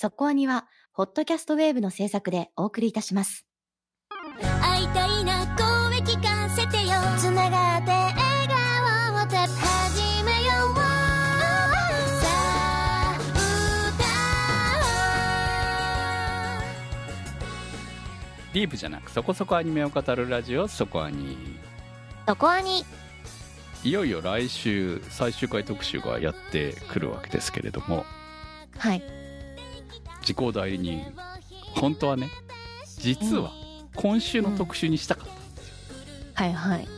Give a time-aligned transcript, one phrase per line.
[0.00, 3.48] そこアニは、ホットキャストウェーブの制作でお送りいたします。
[4.62, 6.92] 会いたいな声聞かせてよ。
[7.18, 8.14] つながって笑
[8.46, 10.82] 顔をた始めようさ
[13.08, 13.18] あ
[18.54, 21.58] ディープじゃなくそこそこアニメを語るラジオそこアニ。
[22.28, 22.84] そこアニ。
[23.82, 28.06] いよいよ来週最終回特集がやってくるわけですけれども。
[28.78, 29.17] はい。
[30.28, 31.00] 時効代理人
[31.74, 32.28] 本当はね
[32.98, 33.50] 実は
[33.94, 35.26] 今週の特集にしたかっ
[36.34, 36.88] た、はいはい。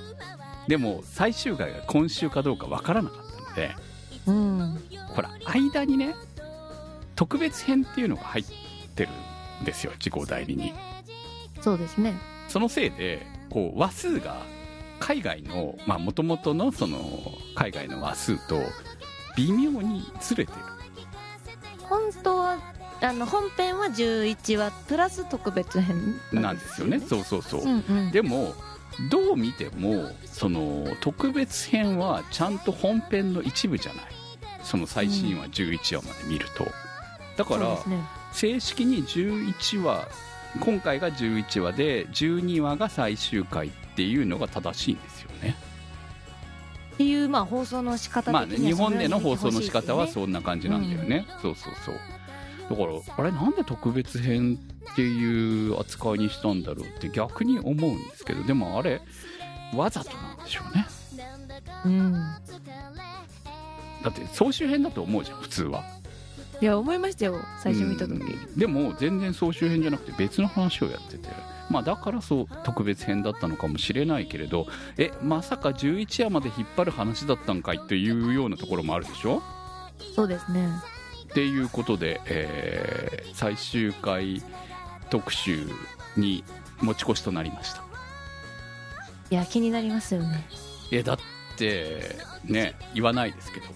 [0.66, 3.76] でも最終回が今週かどうかわからなかったので
[4.26, 4.80] うん。
[5.14, 6.16] ほら間にね
[7.14, 8.44] 特別編っていうのが入っ
[8.96, 9.10] てる
[9.62, 10.74] んですよ時効代理人
[11.60, 12.14] そうですね。
[12.48, 14.38] そのせいでこう話数が
[14.98, 16.98] 海外のまあ元々のその
[17.54, 18.60] 海外の話数と
[19.36, 20.58] 微妙にずれてる
[21.90, 22.58] 本当は、
[23.02, 27.00] あの、本編は11話、プラス特別編なんですよね。
[27.00, 28.10] そうそうそう、うんうん。
[28.10, 28.54] でも
[29.10, 34.04] どう見てもその特別編はちゃんと本編の一部じゃない。
[34.62, 36.66] その最新話11話まで見ると、
[37.36, 37.78] だから。
[38.32, 40.06] 正式に11話
[40.60, 45.56] 今回が11話で12話が最終回っていうのが正しいんですよね。
[46.94, 50.08] っていう、まあ、放送の仕方的にはまあね日本での放送の仕方はう。
[50.08, 51.94] そんな感じなんだよね、そうそうそう
[52.70, 54.58] だからあれなんで特別編
[54.92, 59.00] っていう扱いにしたんだろうって逆に思うんですけどでもあれ
[59.74, 60.86] わざとなんでしょうね
[61.84, 62.12] うん。
[62.12, 65.82] だって総集編だと思うじゃん普通は
[66.62, 68.12] いや、思いましたよ、最初見た時。
[68.12, 71.28] うんでも全然総集編じゃなくて別の話をやってて
[71.70, 74.66] まあだからそう特別編だったのかもしれないけれど
[74.98, 79.42] えまさか11話まで引っ張る話だったんかいっていうようなところもあるでしょ？
[80.14, 80.68] そうですね。
[81.30, 84.42] っていうことで、えー最終回
[85.08, 85.66] 特集
[86.16, 86.44] に
[86.82, 87.82] 持ち越しとなりました。
[89.30, 90.44] いや、気になりますよね。
[90.90, 91.18] えだっ
[91.56, 93.66] てね言わないですけど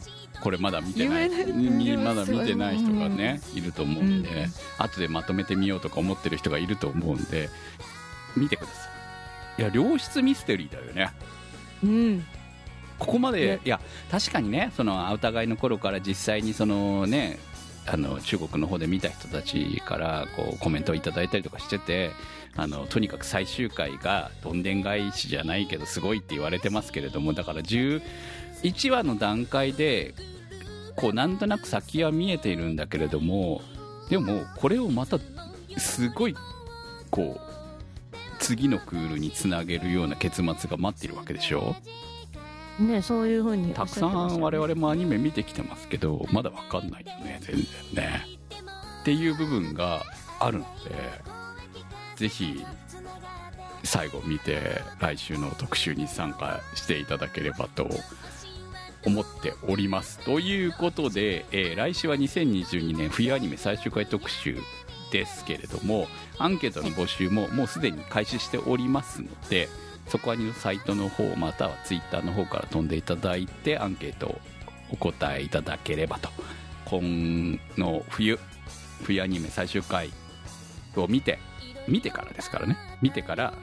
[0.43, 4.53] これまだ見てないまだ見てない人がね、いると思うんで、うん。
[4.79, 7.49] 後でまとめてみようとか思ってる人がいると思うんで
[8.37, 8.73] 見てくださ
[9.59, 9.63] い。
[9.63, 11.13] いや良質ミステリーだよね。
[11.83, 12.25] うん。
[12.99, 13.61] ここまでね。
[13.65, 17.39] いや確かにねそのお互いの頃から実際にそのね
[17.87, 22.11] あの中国の方で見た人たちからこうコメントをいただいたりとかしてて
[22.57, 28.01] あのとにかく最終回がどんでん返しじゃないけどすごいって言われてますけれどもだから11
[28.91, 30.15] 話の段階で
[30.97, 33.61] こうなんとなく先は見えているんだけれども
[34.09, 35.19] でもこれをまた
[35.77, 36.37] すごい
[37.11, 41.75] こう次のクールにつなげるような結末が待っているわけでしょ？
[42.79, 47.57] ね、そういうふうにおたくさん我々もアニメ見てきてますけどまだわかんないよね全
[47.95, 48.27] 然ね。
[49.03, 50.03] っていう部分が
[50.41, 50.91] あるので
[52.17, 52.65] ぜひ
[53.85, 57.89] 最後見て来週の特集に参加していただければと
[59.07, 60.19] 思っております。
[60.21, 64.59] ということで、えー来週は2022年冬アニメ最終回特集
[65.13, 66.09] ですけれども
[66.39, 69.69] アンケートの募集ももうすでに開始しておりますので
[70.09, 74.39] そこはにのサイトの方またはツイッターの方から飛んでいただいてアンケートを
[74.91, 76.29] お答えいただければと
[76.85, 78.39] 今の冬
[79.03, 80.11] 冬アニメ最終回
[80.97, 81.39] を見て
[81.89, 83.55] 見てからですからね見てから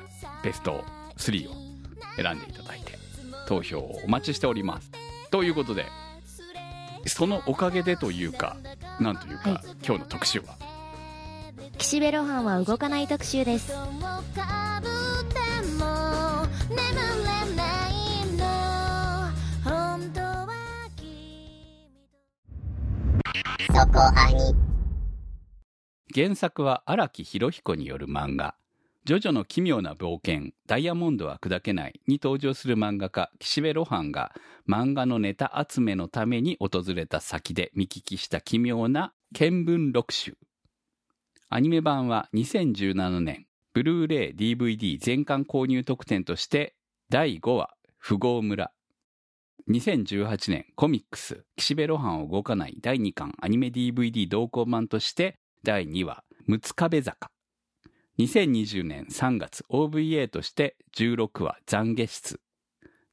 [0.43, 0.83] ベスト
[1.17, 1.53] 3を
[2.17, 2.97] 選んでいただいて
[3.47, 4.91] 投票をお待ちしております。
[5.29, 5.85] ということで
[7.05, 8.57] そのおかげでというか
[8.99, 9.61] なんというか、はい。
[9.85, 10.55] 今日の特集は？
[11.77, 13.73] 岸辺露伴は動かない特集です。
[23.73, 24.53] そこアニ
[26.13, 28.55] 原作は荒木博彦による漫画
[29.05, 34.35] 「ジョジョの奇妙な冒険ダイヤモンドは砕けない」に登場する漫画家岸辺露伴が
[34.67, 40.37] 漫画のネタ集めのために訪れた先で見聞きした奇妙な見聞録集。
[41.47, 46.75] アニメ版は2017年ブルーレイ DVD 全巻購入特典として
[47.09, 47.73] 第5話
[48.05, 48.71] 「富豪村」
[49.69, 57.31] 2018年コミックス岸辺露伴を動かない第2巻アニメ DVD 同梱版として第2話「六壁坂」
[58.19, 62.39] 2020年3月 OVA として16話「懺悔室」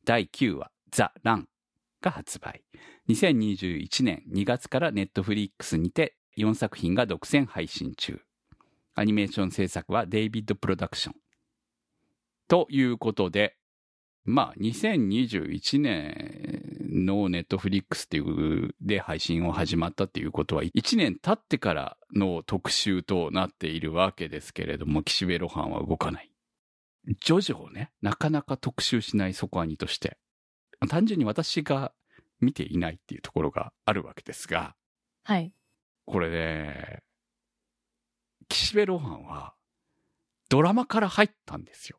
[0.05, 1.49] 第9話「ザ・ラン」
[2.01, 2.63] が発売。
[3.09, 8.21] 2021年2月からネットフリックスにて4作品が独占配信中。
[8.95, 11.15] アニメーション制作はデイビッド・プロダクション。
[12.49, 13.57] ということで
[14.29, 26.31] まあ2021年のネットフリックスっていうで配信を始まったっていうことは、1年経ってからの特集となっているわけですけれども、岸辺露伴は動かない。
[27.25, 30.19] ジョジョをね、なかなか特集しない底兄として、
[30.91, 31.93] 単純に私が
[32.41, 34.75] 見ていないっていうところがあるわけですが、
[35.25, 35.55] はい。
[36.05, 37.03] これね、
[38.51, 39.55] 岸辺露伴は
[40.51, 41.99] ドラマから入ったんですよ。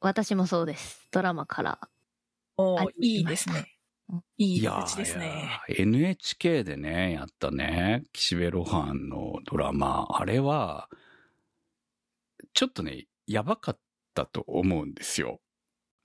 [0.00, 1.06] 私もそうです。
[1.10, 1.78] ドラマから。
[1.82, 1.88] あ
[2.56, 3.76] おーいいですね
[4.08, 4.24] うん。
[4.38, 5.60] いいや形ですね。
[5.68, 10.88] いや NHK でね、やったね、岸辺露伴のドラマ、あれは、
[12.52, 13.78] ちょっとね、やばかっ
[14.14, 15.40] たと思うんですよ。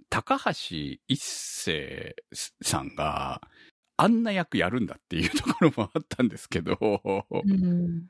[0.09, 0.51] 高橋
[1.07, 2.15] 一生
[2.61, 3.41] さんが、
[3.97, 6.77] あんな役やるんだっていうところもあったんですけど、
[7.29, 8.09] うん。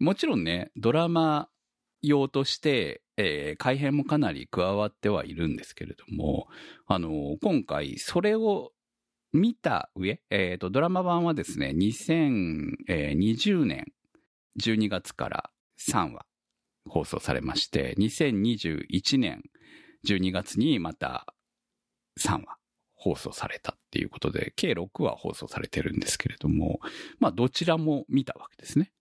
[0.00, 1.48] もちろんね、ドラマ
[2.02, 6.48] 用として、えー改編もかなり加わってはいるんですけれども、
[6.86, 8.72] あの、今回、それを
[9.32, 13.92] 見た上、えっ、と、ドラマ版はですね、2020年
[14.60, 16.24] 12月から3話
[16.88, 19.42] 放送されまして、2021年
[20.06, 21.34] 12月にまた
[22.18, 22.56] 3話
[22.94, 26.80] 放送されたっていうことで、計6話放送されてるんですけれども、
[27.18, 28.92] まあ、どちらも見たわけですね。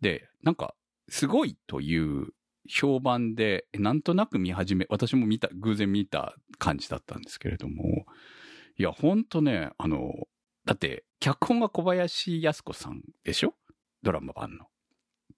[0.00, 0.74] で、なんか、
[1.08, 2.28] すごいという
[2.68, 8.06] 評判で、なんとなく見始め、私も見た、偶然見た感じだったんですけれども、
[8.76, 10.28] いや、ほんとね、あの、
[10.64, 13.54] だって、脚本が小林靖子さんでしょ？
[14.02, 14.66] ドラマ版の。
[14.66, 14.68] っ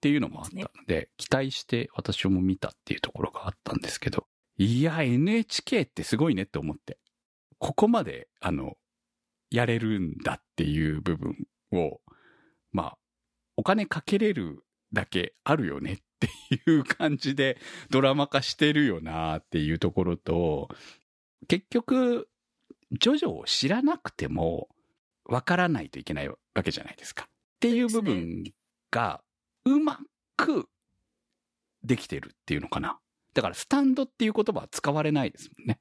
[0.01, 6.99] ていうのもあったので、期待して私も見たっていうところがあったんですけど、いや、NHK ってすごいねって思って。
[7.59, 8.77] ここまで、あの、
[9.49, 11.35] やれるんだっていう部分
[11.71, 12.01] を、
[12.71, 12.97] まあ、
[13.57, 14.63] お金かけれる
[14.93, 17.57] だけあるよねっていう感じで
[17.89, 20.69] ドラマ化してるよなっていうところと、
[21.47, 22.29] 結局、
[22.91, 24.67] ジョジョを知らなくても
[25.25, 27.27] わからないといけないわけじゃないですか。
[27.27, 28.43] っていう部分
[28.91, 29.21] が
[29.65, 29.99] うま
[30.35, 30.67] く
[31.83, 32.99] できてるっていうのかな。
[33.33, 35.79] だからスタンドっていう言葉は使われないですもんね。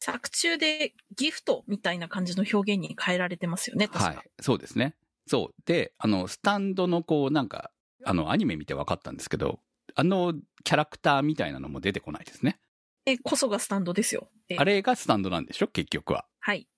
[0.00, 4.04] 作中でギフトみたいな感じの表現に変えられてますよね、確か。
[4.06, 4.30] はい。
[4.40, 4.94] そうですね。
[5.26, 5.62] そう。
[5.66, 7.70] で、あの、スタンドのこう、なんか、
[8.04, 9.60] あの、アニメ見て分かったんですけど、
[9.94, 12.58] あのキャラクターみたいなのも出てこないですね。
[13.06, 14.28] え、こそがスタンドですよ。
[14.48, 15.68] えあれがスタンドなんでしょ？
[15.68, 16.26] 結局は。
[16.38, 16.68] はい。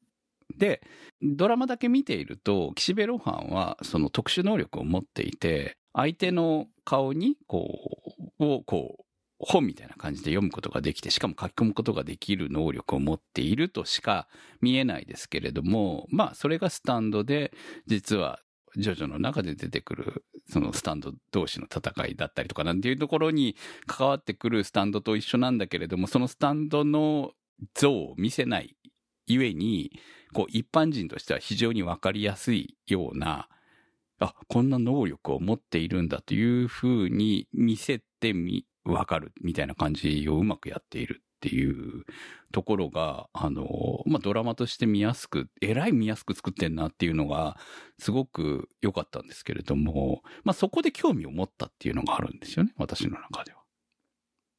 [0.56, 0.82] で、
[1.22, 9.04] ドラマだけ見ていると、岸辺露伴はその特殊能力を持っていて、相手の顔に、こう、を、こう、
[9.38, 14.28] 本みたいな感じで読むことができて、しかも書き込むことができる能力を持っているとしか
[14.60, 17.52] 見えないですけれども、まあ、それがスタンドで、
[17.86, 18.40] 実は、
[18.76, 23.56] ジョジョの中で出てくる、そのスタンド同士の戦いだったりとかなんていうところに
[23.86, 27.32] 関わってくるスタンドと一緒なんだけれども、そのスタンドの
[27.74, 28.76] 像を見せない
[29.26, 29.92] ゆえに、
[30.34, 33.48] こう一般人としては非常にわかりやすいような、
[34.18, 41.22] あ、こんな能力を持っているんだというふうに見せてみ、わかるみたいな感じをうまくやっている。
[41.46, 42.04] っていう
[42.52, 43.66] ところが、あの、
[44.06, 47.56] まあ、ドラマとして見やすく、えらい見やすく作ってんなっていうのが、
[47.98, 53.58] すごく良かったんですけれども、まあ、そこで興味を持ったっていうのがあるんですよね、私の中では。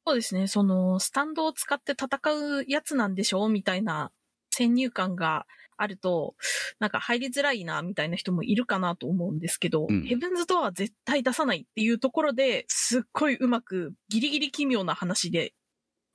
[0.06, 0.46] そうですね。
[0.46, 2.18] その、スタンドを使って戦
[2.58, 4.12] うやつなんでしょみたいな
[4.50, 5.46] 先入観が
[5.78, 6.34] あると、
[6.78, 15.54] なんか入りづらいな、みたいな人もいるかなと思うんですけど、うんヘブンズドアは絶対出さないっていうところで、すっごいうまく、ギリギリ奇妙な話で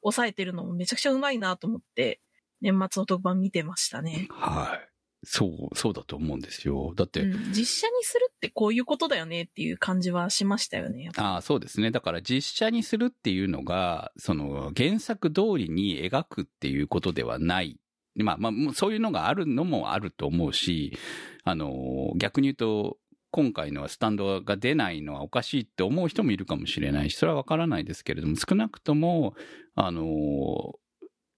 [0.01, 2.21] 抑えてるのもめちゃくちゃうまいなと思って、
[2.61, 4.27] 年末の特番見てましたね。
[4.31, 4.89] はい。
[5.23, 6.93] そう、そうだと思うんですよ。
[6.95, 11.11] だって、うん、実写にするってこういうことだよねっていう感じはしましたよね。
[11.17, 11.91] ああ、そうですね。
[11.91, 17.77] だから実写にするっていうのが、その原作通りに描くっていうことではない。
[18.15, 20.97] まあまあ、そういうのがあるのもあると思うし、
[21.43, 22.97] あの、逆に言うと、
[23.31, 29.35] 今回のスタンドが出ないのはおかしいって思う人もいるかもしれないし、それはわからないですけれども、少なくとも、
[29.75, 30.03] あの、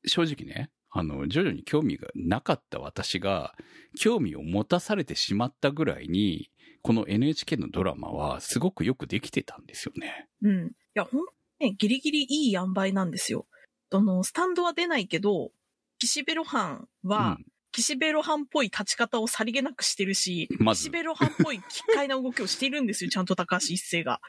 [0.06, 3.56] 正直ね、あの、徐々に興味がなかった私が、
[4.00, 6.50] 興味を持たされてしまったぐらいに、
[6.82, 10.28] この NHK のドラマはすごくよくできてたんですよね。
[10.42, 10.68] うん。
[10.68, 13.46] いや、ほんとね、ギリギリいい塩梅なんですよ。
[13.92, 15.52] その、スタンドは出ないけど、
[16.00, 17.38] 岸辺露伴は、
[17.72, 24.20] 岸辺露伴っぽい立ち方をさりげなくしてるし、まず岸辺露伴っぽい奇怪な動きをしているんですよ、 ちゃんと高橋一生が。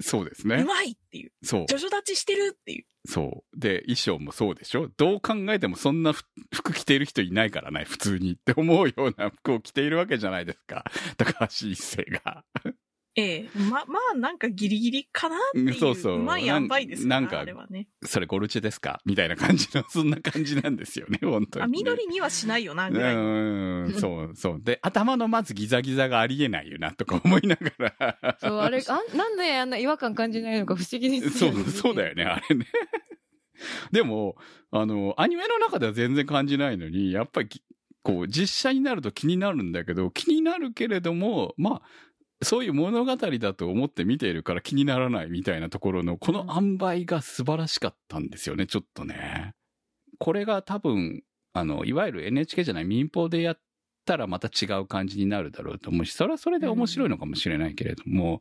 [0.00, 0.64] そうですうね。
[0.64, 1.32] まいっていう。
[1.42, 1.66] そう。
[1.68, 2.84] ジョジョ立ちしてるっていう。
[3.06, 3.58] そう。
[3.60, 4.88] で、衣装もそうでしょ？
[4.96, 6.24] どう考えてもそんなふ
[6.54, 10.84] 服着ている人いないからね、普通にって思うような服を着ているわけじゃないですか。
[11.16, 12.44] 高橋一生が。
[13.14, 15.74] ええま、まあ、なんかギリギリかなっていう。
[15.74, 17.88] そうそうまい塩梅ですからなんかあれはね。
[18.04, 19.00] それゴルチェですか？
[19.04, 21.72] みたいな感じの、そんな感じなんですよね、 本当に、あ、ね。
[21.72, 23.22] 緑にはしないよな、うぐらいの。
[23.22, 24.60] ーん、そう、そう。
[24.62, 28.36] で、頭のまずギザギザがありえないよな、とか思いながら。
[28.40, 32.66] そう、あれ、あなんであんな違和感感じないのか不思議ですそうよね。、そうだよね、あれね。
[33.90, 34.36] でも、
[34.70, 37.62] あの、アニメの中では全然感じないのに、やっぱりき、
[38.02, 41.82] こう、実写になると気になるんだけど、気になるけれども、まあ、
[42.42, 49.54] そういう物語だと思って見ているから気にならないみたいなところの、この塩梅が素晴らしかったんですよね、ちょっとね。
[50.18, 53.60] これが多分、あの、いわゆる NHK じゃない民放でやっ
[54.04, 58.40] たらまた違う感じになるだろうと思うし、それはそれで面白いのかもしれないけれども、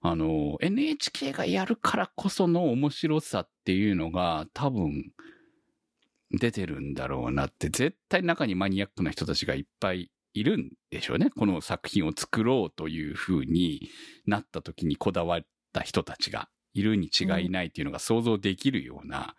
[0.00, 5.12] あの、NHK がやるからこその面白さっていうのが多分
[6.32, 11.30] 出てるんだろうなって、絶対中にマニアックな人たちがいっぱいいるんでしょうね。
[11.30, 13.88] この作品を作ろうという風に
[14.26, 15.40] なった時にこだわっ
[15.72, 19.34] た人たちがいるに違いないっていうのが想像できるような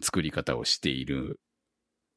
[0.00, 1.40] 作り方をしている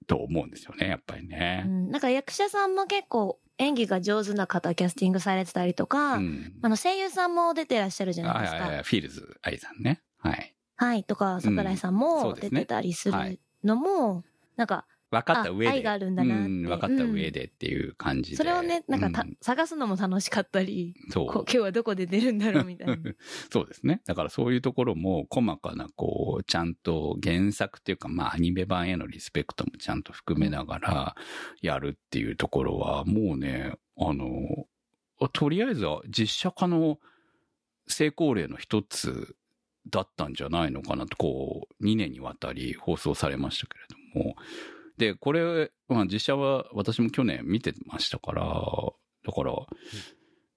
[0.07, 1.63] と思うんですよね、やっぱりうね。
[1.67, 6.53] ん、なんか役者さんも結構演技が上手な方キャスティングされてたりとか、うん。
[6.61, 8.59] あの声優さんも出てらっしゃるじゃないですか。
[8.83, 10.01] ファイルーズあいさんね。
[10.17, 10.55] はい。
[10.75, 14.23] はい、とか、桜井さんも出てたりすはいるのも、
[14.55, 15.67] なんか、分かった上で。
[15.67, 18.37] あ愛があるんだなってうん、分かった上でっていう感じで。
[18.37, 22.95] それをね、なんかた、う探すのも楽しかったり、そう今日はどこで出るんだろうみたいな。
[23.51, 24.01] そうですね。
[24.05, 31.15] だからそういうところも細かな、こう、ちゃんと原作っていうか、まあアニメ版へのリスペクトもちゃんと含めながら
[31.61, 34.65] やるっていうところは、もうね、あの、
[35.33, 36.99] とりあえずは実写化の
[37.87, 39.35] 成功例の一つ
[39.89, 44.35] だったんじゃないのかなと、こう、2年にわたり放送されましたけれども。
[44.97, 48.43] で、これ、まあ実写は私も去年見てましたから、
[49.25, 49.53] だから、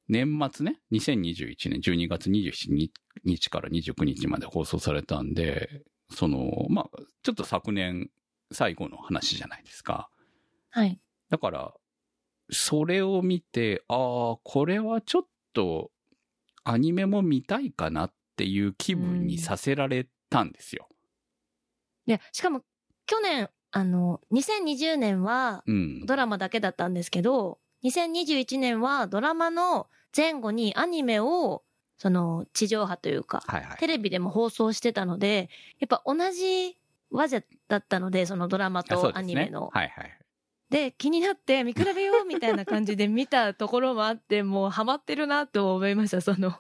[0.09, 2.91] 年末ね、2021年12月27
[3.25, 6.91] 日から29日まで放送されたんで、その、まあ、
[7.23, 8.11] ちょっと昨年
[8.53, 10.11] 最後の話じゃないですか。
[10.71, 11.01] はい。
[11.31, 11.75] だから、
[12.51, 15.23] それを見て、ああ、これはちょっ
[15.55, 15.91] と
[16.65, 20.89] アニメも見たいかなっていう気分にさせられたんですよ。
[22.07, 22.63] で、しかも、
[23.07, 26.07] 去年、あの、2020年はうん。
[26.07, 31.65] ドラマだけだったんですけど、2021年はドラマの前後にアニメを、
[31.99, 33.77] その、地上波というか、はいはい。
[33.79, 35.51] テレビでも放送してたので、
[35.81, 36.79] やっぱ同じ
[37.11, 39.71] 話者だったので、そのドラマとアニメの。
[39.75, 40.19] はいはい。
[40.71, 46.55] で、気になって見比べようみたいな感じで見たところもあって、もうハマってるなと思いました、その、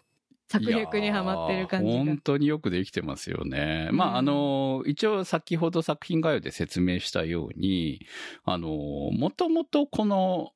[0.59, 2.19] 策略にハマってる感じが本。
[2.19, 3.89] 当によくできてますよね。
[3.91, 8.07] うんまあ、あの、一応先ほど作品概要で説明したように、
[8.45, 10.53] あの、もともとこの、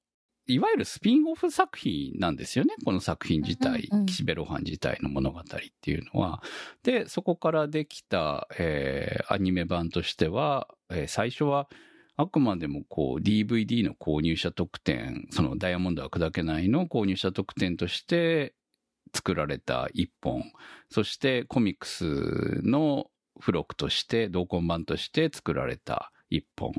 [0.47, 2.75] いわゆるスピンオフ作品なんですよね。
[2.85, 5.45] この作品自体、うんうん岸辺露伴自体の物語っ
[5.83, 6.43] ていうのは。
[6.83, 11.69] で、そこからできた、えーアニメ版としては、えー最初は、
[12.17, 18.55] あくまでもこう DVD の購入者特典、そのダイヤモンドは砕けないの購入者特典として
[19.13, 20.45] 作られた一本。
[20.91, 23.11] そしてコミックスの
[23.41, 26.73] 付録として、同梱版として作られた一本。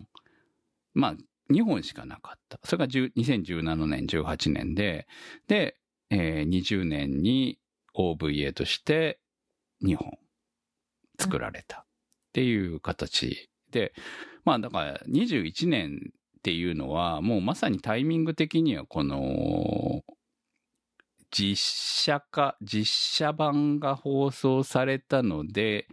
[0.93, 1.15] まあ、
[1.51, 2.59] 2本しかなかった。
[2.63, 5.07] それが2017年、18年で、
[5.47, 5.75] で、
[6.09, 7.59] えー20年に
[7.95, 9.19] OVA として
[9.83, 10.17] 2本
[11.19, 11.85] 作られたっ
[12.33, 13.93] ていう形で、
[14.45, 20.03] まあだから21年っていうのはもうまさにタイミング的にはこの
[21.31, 25.87] 実写化、実写版が放送されたので、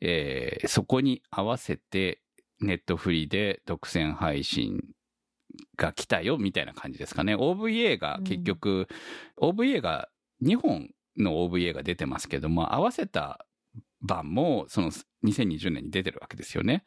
[0.00, 2.20] えーそこに合わせて
[2.60, 4.80] ネットフリで独占配信
[5.76, 7.34] が来たよみたいな感じですかね。
[7.34, 8.88] OVA が結局、
[9.40, 10.08] OVA が
[10.42, 13.46] 2本の OVA が出てますけども、合わせた
[14.00, 14.90] 版もその
[15.24, 16.84] 2020年に出てるわけですよね。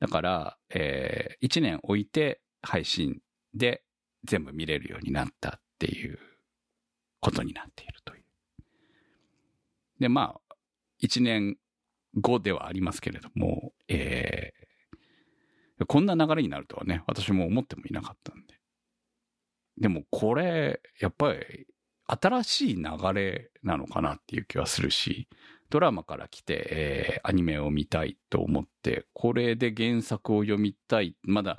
[0.00, 3.20] だから、え1年置いて配信
[3.54, 3.82] で
[4.24, 6.18] 全部見れるようになったっていう
[7.24, 8.24] ことになっているという。
[9.98, 10.54] で、まあ、
[11.02, 11.56] 1年
[12.20, 14.64] 後ではありますけれども、えー
[15.88, 18.54] こんな流れになるとはね、私も思ってもいなかったんで。
[19.76, 21.66] でもこれ、やっぱり
[22.06, 25.28] 新しい流れなのかなっていう気はするし、
[25.70, 31.58] ドラマから来て、えーアニメを見たいと思って、これで原作を読みたい、まだ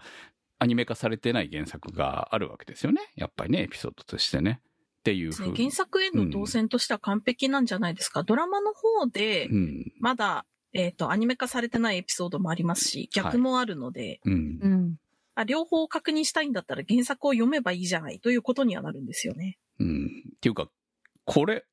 [0.60, 3.01] アニメ化されてない原作があるわけですよね。
[3.17, 4.62] やっぱりね、エピソードとしてね。
[5.06, 5.56] っていうふうに。
[5.56, 8.24] 原作への動線としては完璧なんじゃないですか。
[8.24, 9.94] ドラマの方でう、ん。
[10.00, 14.68] まだ、えっ、と、アニメ化されてないエピソードもありますし、逆もあるので、うんう。
[14.68, 14.96] ん。
[15.36, 19.60] あ両方確認したいんだったら原作を読めばいいじゃないということにはなるんですよね。
[19.80, 20.06] うん。
[20.38, 20.70] っていうか、
[21.26, 21.66] これ、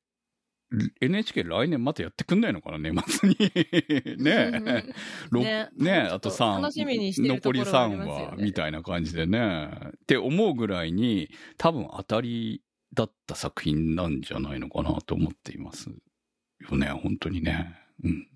[1.01, 3.35] NHK 来年またやってくんないのかな年末に。
[4.21, 4.83] ねえ。
[5.29, 6.61] ろねねえ、あと3。
[6.61, 9.69] 楽しみにしてると残りころはあり3ますよね話、みたいな感じでね。
[9.89, 12.61] って思うぐらいに、多分当たり
[12.93, 15.89] だった作品なんじゃないのかなと思っています。
[15.89, 17.75] よね、本当にね。
[18.03, 18.27] うん。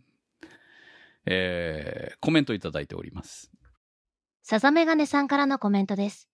[1.25, 3.51] えー、コメントいただいております。
[4.43, 6.29] さざめがねさんからのコメントです。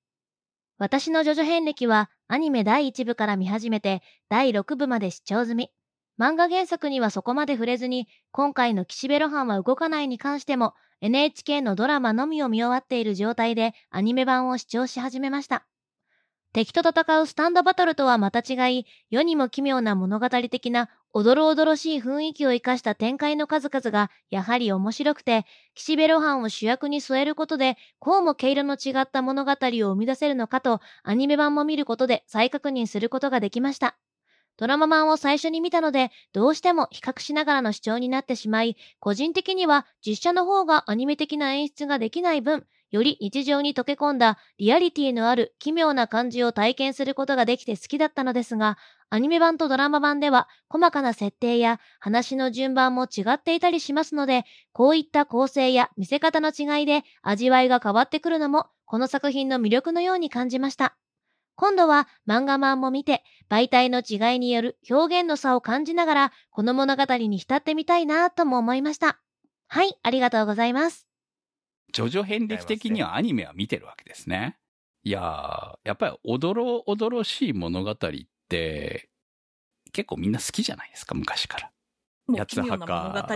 [0.77, 5.71] 私のジョジョ遍歴はアニメ第1部から見始めて第6部まで視聴済み。
[6.19, 15.65] 漫画原作にはそこまで触れずに、今回の岸辺露伴は動かないに関しても NHK のドラマのみを見終わっている状態でアニメ版を視聴し始めました。
[16.53, 33.97] 敵と戦うスタンドバトルとはまた違い、世にも奇妙な物語的なおどろおどろしい雰囲気を生かした展開の数々がやはり面白くて、岸辺露伴を主役に添えることで、こうも毛色の違った物語を生み出せるのかと、アニメ版も見ることで再確認することができました。
[34.57, 48.77] ドラマ版を最初に見たので、どうしても比較しながらの視聴になってしまい、個人的には実写の方がアニメ的な演出ができない分、より日常に溶け込んだリアリティのある奇妙な感じを体験することができて好きだったのですが、
[49.09, 60.95] アニメ版とドラマ版では細かな設定や話の順番も違っていたりしますので、こういった構成や見せ方の違いで味わいが変わってくるのも、この作品の魅力のように感じました。
[61.55, 69.17] 今度は漫画版も見て、媒体の違いによる表現の差を感じながら、この物語に浸ってみたいなとも思いました。
[69.67, 71.12] はい、ありがとうございます。
[71.93, 74.57] ジョジョ遍歴的にはアニメは見てるわけですね。
[75.03, 77.95] いやー、やっぱりおどろおどろしい物語っ
[78.49, 79.09] て、
[79.91, 81.71] 結構みんな好きじゃないですか、昔から。
[82.37, 83.27] 八つ墓。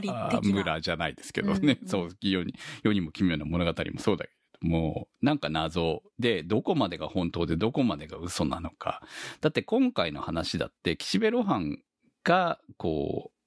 [0.41, 1.59] 村じゃないですけどね。
[1.59, 9.03] うんうんそう、世に、世にも奇妙な物語もそうだけども、なんか謎で、どこまでが本当でどこまでが嘘なのか。
[9.41, 11.79] だって今回の話だって、岸辺露伴
[12.23, 13.37] が、こう、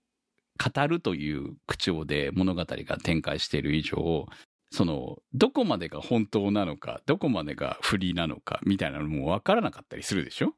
[0.63, 4.27] 語るという口調で物語が展開している以上、
[4.71, 10.55] その、どこまでが本当なのか、どこまでが不利なのか、みたいなのもわからなかったりするでしょ？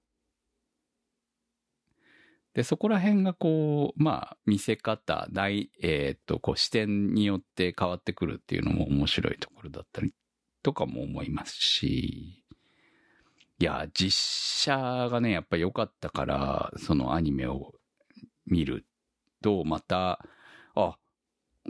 [2.53, 10.13] で、そこら辺がこう、まあ、見せ方、大、えーっと、こう、視点によって変わってくるっていうのも面白いところだったり
[10.63, 12.45] とかも思いますし、
[13.59, 14.13] いや、実
[14.65, 14.77] 写
[15.09, 17.73] がね、やっぱり良かったから、そのアニメを
[18.45, 18.85] 見る
[19.41, 20.23] と、また、
[20.75, 20.99] あ、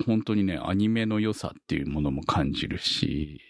[0.06, 3.40] 本当にね、アニメの良さっていうものも感じるし、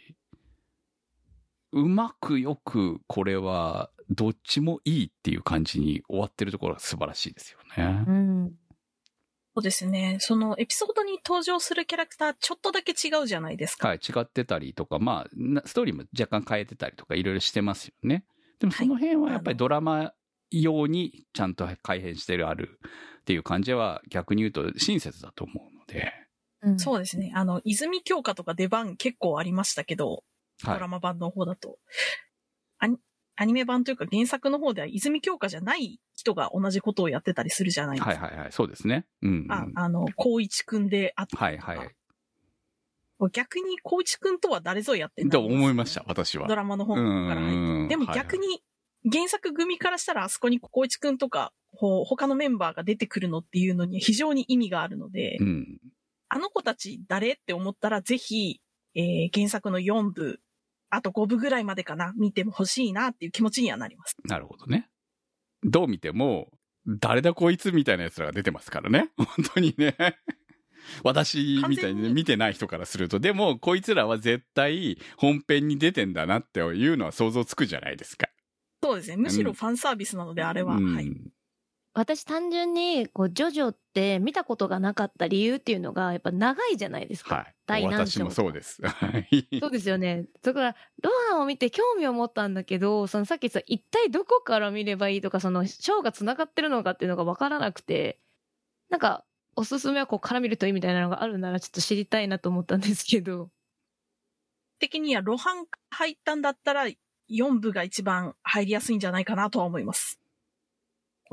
[1.72, 8.04] うまくよくこれはどっちもいいっていう感じに終わってるところが素晴らしいですよね。
[8.06, 8.52] うん。
[9.54, 10.16] そうですね。
[10.20, 13.88] そのエピソードに登場するキャラクター、ちょっとだけ違うじゃないですか。
[13.88, 18.24] はい、違ってたりとか、まあ、なストーリーも若干変えてたりとかいろいろしてますよね。
[18.60, 20.12] でもその辺はやっぱりドラマ
[20.50, 22.78] 用にちゃんと改変してるある
[23.20, 26.12] っていう感じは逆に言うと親切だと思うので、
[26.62, 27.32] うんそうですね。
[27.34, 30.24] あの、泉鏡花とか出番結構ありましたけど、
[30.62, 30.88] はいドラ。
[30.88, 31.78] マ版の方だと。
[32.78, 32.98] アニ
[33.36, 38.10] アニメ版というか原作の方では泉鏡花じゃない人が同じことをやってたりするじゃないですか。
[38.10, 39.06] はいはいはい、そうですね。
[39.22, 39.52] うん、うん。
[39.52, 41.96] ああの、光一くんであったりとかはいはい。
[43.30, 46.54] 逆に光一くんとは誰ぞやってんだと思いました、私はド。
[46.54, 47.06] ラマの方から
[47.40, 47.96] 入んって。
[47.96, 48.62] でも逆に、
[49.10, 55.78] 原作組からしたらあそこに光一くんとか、ほ他のメンバーが出てくるのっていうのに非常に意味があるので、うん。
[56.34, 57.32] あの子たち誰？
[57.32, 58.62] って思ったらぜひ、
[58.94, 60.40] えー原作の4部、
[60.88, 64.16] あと5部ぐらいまでかな、見ても欲しいなっていう気持ちにはなります。
[64.24, 64.88] なるほどね。
[65.62, 66.48] どう見ても、
[66.86, 69.10] 誰だこいつみたいな奴らが出てますからね。
[69.18, 69.94] 本当にね。
[71.04, 78.30] 私みたいに見てない人からすると、でもこいつらは絶対本編に出てんだなっていうのは想像つくじゃないですか。
[78.82, 79.16] そうですね。
[79.18, 80.76] むしろファンサービスなので、あれは。
[80.76, 81.12] うんはい。
[81.94, 87.34] 私単純に、こう、ジョジョって見たことがなかった理由っていうのが、やっぱ長いじゃないですか。
[87.34, 87.54] はい。
[87.66, 88.80] 第何章私もそうです。
[88.86, 89.46] はい。
[89.60, 90.24] そうですよね。
[90.42, 98.18] だから、ロハンを見て興味を持ったんだけど、そのさっきさ、一体どこから見ればいいとか、その、章が繋がってるのかっていうのがわからなくて、
[98.88, 103.50] なんか、おすすめはこう、から見るといいみたいなのがあるなら、ちょっと知りたいなと思ったんですけど。
[104.78, 106.86] 的には、露伴入ったんだったら、
[107.28, 110.21] 4部が一番入りやすいんじゃないかなとは思います。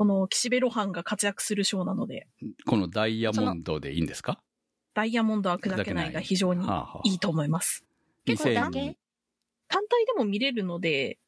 [0.00, 2.26] この岸辺露伴が活躍する章なので、
[2.64, 4.40] このダイヤモンドでいいんですか？
[4.94, 7.84] ダイヤモンドは砕けないが非常にはあはあいいと思います。
[8.24, 8.96] 結構2000だけ
[9.68, 11.18] 単体でも見れるので、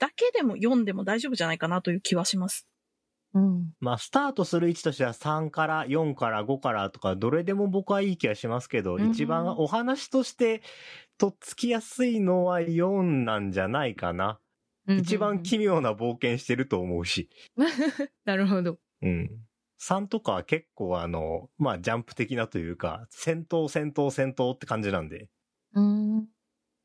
[0.00, 2.66] だけでも読んでも大丈夫じゃないかなという気はします。
[3.34, 3.72] うん。
[3.78, 10.60] まあ、スタートする位置としては3から4から5からとか、どれでも僕はいい気がしますけど、うん一番お話として
[11.18, 14.40] とっつきやすいのは4なんじゃないかな。
[14.88, 17.30] 一番奇妙な冒険してると思うし。
[18.24, 18.78] なるほど。
[19.02, 19.30] うん。
[19.80, 25.28] 3とかは結構あの、まあジャンプ的なというか、戦闘戦闘戦闘って感じなんで。
[25.74, 26.26] うん。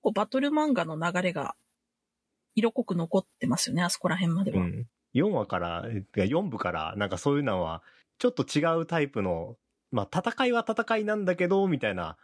[0.02, 1.56] こうバトル漫画の流れが
[2.56, 4.58] 色濃く残ってますよね、あそこら辺までは。
[4.58, 4.88] うん。
[5.14, 7.84] 4話から、いや4部から、なんかそういうのは、
[8.18, 9.58] ちょっと違うタイプの、
[9.92, 12.18] まあ戦いは戦いなんだけど、みたいな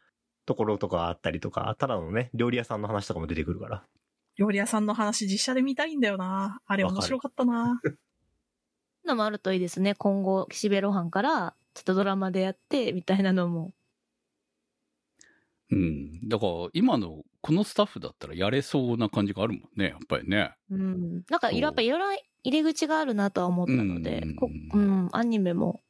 [0.45, 3.85] ところとかあったりとか、ただのね、料理屋さんの話とかも出てくるから。
[4.35, 6.59] 料理屋さんの話実写で見たいんだよな。
[6.65, 7.81] あれ面白かったな。
[9.05, 9.95] のもあるといいですね。
[9.95, 13.73] 今後、岸辺露伴から、ちょっとドラマでやって、みたいなのも。
[15.71, 16.29] うん。
[16.29, 20.55] だから、今の、このスタッフだったらやれそうな感じがあるもんね、やっぱりね。
[20.69, 21.23] うん。
[21.29, 25.81] なんか、そうやっぱいろいろ入り口があるなとは思ったので、うんこうん、アニメも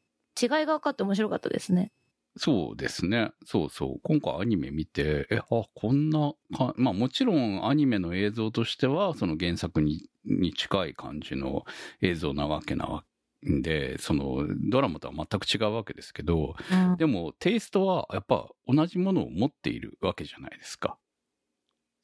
[0.42, 1.92] 違いが分かって面白かったですね。
[2.36, 3.32] そうですね。
[3.46, 4.00] そうそう。
[4.04, 11.65] 今回アニメ見て、え、あ、こんなか、まあもちろんアニメの映像としては、その原作にに近い感じの
[12.02, 13.04] 映像なわけなわ
[13.48, 16.98] んで、そのドラマとは全く違うわけですけど、うん。
[16.98, 20.98] でもテイストはやっぱ同じものを持っているわけじゃないですか。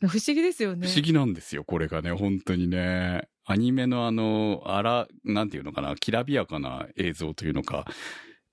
[0.01, 0.87] 不思議ですよね。
[0.87, 3.27] 不思議なんですよ、これがね、本当にね。
[3.45, 7.85] アニメのあの、あら、なんていうのかな、きらびやかな映像というのか、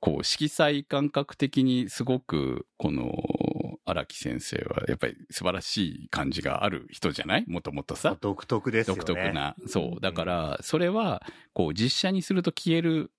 [0.06, 3.12] こう、色彩感覚的にすごく、この、
[3.84, 7.44] 荒木先生は、やっぱり素晴らしい感じがある人じゃない？
[7.48, 8.16] もともとさ。
[8.20, 8.98] 独特ですよね。
[9.00, 9.56] 独特な。
[9.66, 10.00] そう。
[10.00, 13.10] だから、それは、こう、実写にすると消える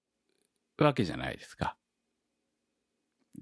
[0.78, 1.76] わけじゃないですか。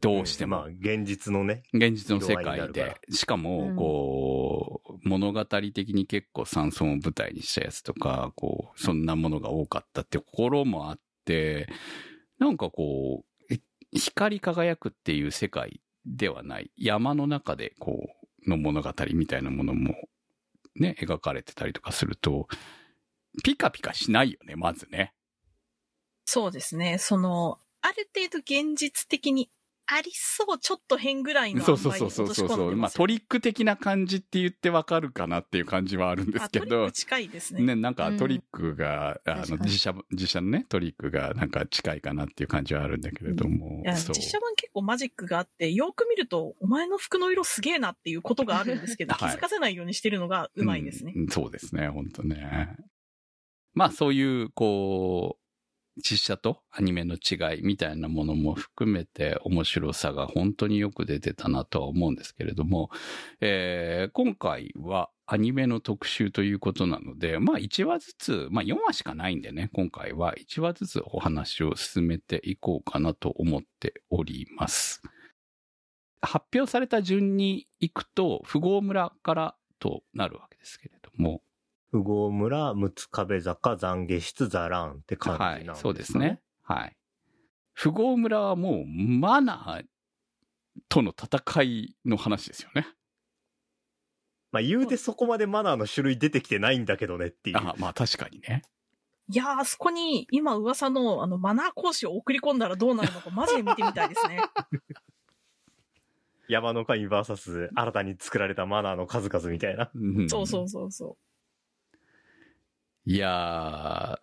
[0.01, 0.57] どうしても。
[0.57, 1.61] まあ、現実のね。
[1.71, 2.99] 現実の世界で。
[3.11, 11.69] しかもう、んこう、物語的に結構山村を舞台にしたやつとか、こう、そんなものが多かったってところもあって、
[12.39, 13.34] なんかこう、え
[13.95, 16.71] 光り輝くっていう世界ではない。
[16.77, 18.09] 山の中で、こ
[18.45, 19.95] う、の物語みたいなものも、
[20.75, 22.47] ね、描かれてたりとかすると、
[23.43, 25.13] ピカピカしないよね、まずね。
[26.25, 26.97] そうですね。
[26.97, 29.49] その、ある程度現実的に
[29.87, 32.75] ありそう、ちょっと変ぐらいのそうそうそうそうそうそう。
[32.75, 36.91] まあトリック的な感じって言ってわかるかなっていう感じはあるんですけどあトリック。
[36.91, 37.61] 近いですね。
[37.61, 44.23] ね、なんかトリックが、あの、確かに実写、実写のね、トリックがなんか近いかなっていう感じはあるんだけれども、いやそう実。
[44.23, 51.13] 写版結構マジックがあって、よく見ると、お前の服の色すげえなっていうことがあるんですけど、 はい気づかせないようにしてるのがうまいですね。
[51.15, 52.75] うんそうですね、本当ね。
[53.73, 55.44] まあそういう、こう、
[55.97, 62.89] 実写とアニメの違いみたいなものも含めて面白さが本当によく出てたなとは思うんですけれども、
[63.41, 75.01] えー今回はアニメの特集ということなので、まあ1話ずつ、まあ4話しかないんでね、今回は1話ずつお話を進めていこうかなと思っております。
[76.21, 81.41] 発表された順に行くと、富豪村からとなるわけですけれども、
[81.95, 86.41] 富豪村、六壁坂、懺悔室、ザランって感じなんですか、はい、そうですね。。
[86.61, 86.97] はい。
[87.81, 89.85] 富豪村はもうマナー
[90.89, 92.85] との戦いの話ですよね。
[94.51, 97.57] まあ言うてそこまでマナーの種類出てきてないんだけどねっていう。
[97.57, 98.63] あまあ確かにね。
[99.29, 104.41] いやー、あそこに今噂のあのマナー講師を送り込んだらどうなるのかマジで見てみたいですね。
[106.49, 109.89] 山の神バーサス新たに作られたマナーの数々みたいな。
[109.95, 111.17] うんそうそうそうそ
[113.07, 114.19] いや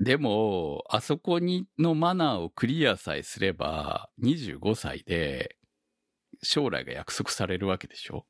[0.00, 5.58] ー、でも、あそこにのマナーをクリアさえすれば、25歳で
[6.42, 8.26] 将来が約束されるわけでしょ？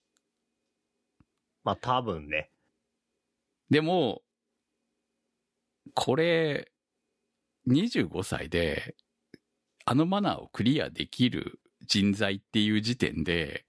[1.64, 2.50] まあ多分ね。
[3.70, 4.22] でも、
[5.94, 6.72] これ、
[7.66, 8.96] 25歳で、
[9.84, 13.66] あのマナーをクリアできる人材っていう時点で、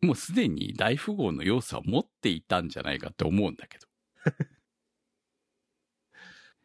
[0.00, 3.87] もうすでに大富豪の要素は持っていたんじゃないかって思うんだけど。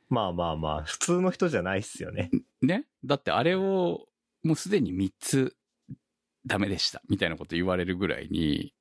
[0.09, 2.29] まあまあまあ、普通の人じゃないっすよね。
[2.61, 4.07] ねだってあれを、
[4.43, 5.57] もうすでに3つ
[6.45, 8.73] ダメでした、みたいなこと言われるぐらいに、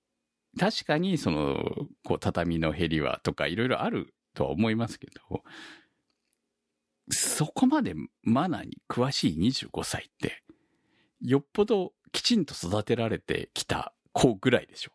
[0.59, 5.43] 確かにその、こう、畳の減りはとかいろいろあるとは思いますけど、
[7.11, 10.43] そこまでマナーに詳しい25歳って、
[11.21, 14.93] よっぽどきちんと育てられてきた子ぐらいでしょ。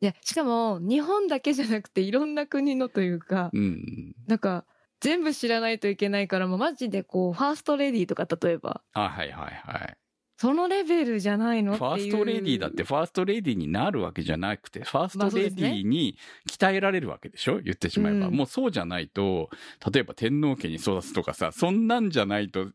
[0.00, 4.14] いや、しかも、日本だけじゃなくて、いろんな国のというか、うん。
[4.26, 4.66] なんか、
[5.00, 9.96] 全部知らないといけないから、もうマジでこう、ファーストレディーとか、例えば、あ、はいはいはい。
[10.36, 16.18] そのレベルじゃないのファーストレディーだって、ファーストレディーになるわけじゃなくて、ファースまあトレディーに
[16.50, 17.60] 鍛えられるわけでしょ？
[17.60, 18.34] 言ってしまえば、うん。
[18.34, 19.48] もうそうじゃないと、
[19.92, 22.72] 例えば天皇家に育つとかさ、そんなんじゃないと、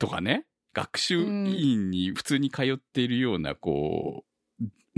[0.00, 4.27] とかね、学習委員に普通に通っているような、こう、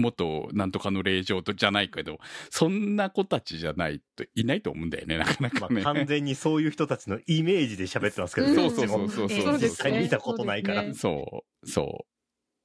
[0.01, 2.19] 元なんとかの令状とじゃないけど、
[2.51, 5.83] そんな子たちじゃないといないと思うんだよね、なかなまあ、かね。
[5.83, 10.83] 完全にそういう人たちのイメージで喋ってますけど、うんそうそうそうそうそう実際に見たことないから。
[10.83, 12.07] そうそう、そ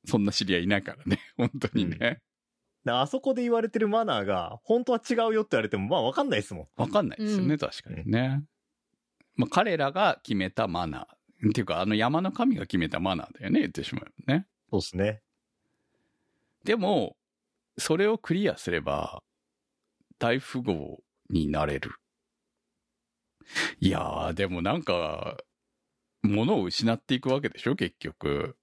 [0.06, 0.10] う。
[0.10, 2.22] そんな知り合いいないからね、 本当にね。
[2.88, 6.68] あそこで言われてるマナーが、本当は違うよって言われても、まあわかんないですもん。
[6.76, 8.44] わかんないですよね、うん確かにね。
[9.36, 11.50] まあ、彼らが決めたマナー。
[11.50, 14.48] っていうか、あの山の神が決めたマナーだよね、言ってしまうよね。
[14.70, 15.22] そうですね。
[16.64, 17.16] でも、
[17.78, 19.24] それをクリアすれば、
[20.20, 21.92] 大富豪になれる。
[23.80, 25.38] いやー、でもなんか、
[26.24, 28.58] 物を失っていくわけでしょ、結局。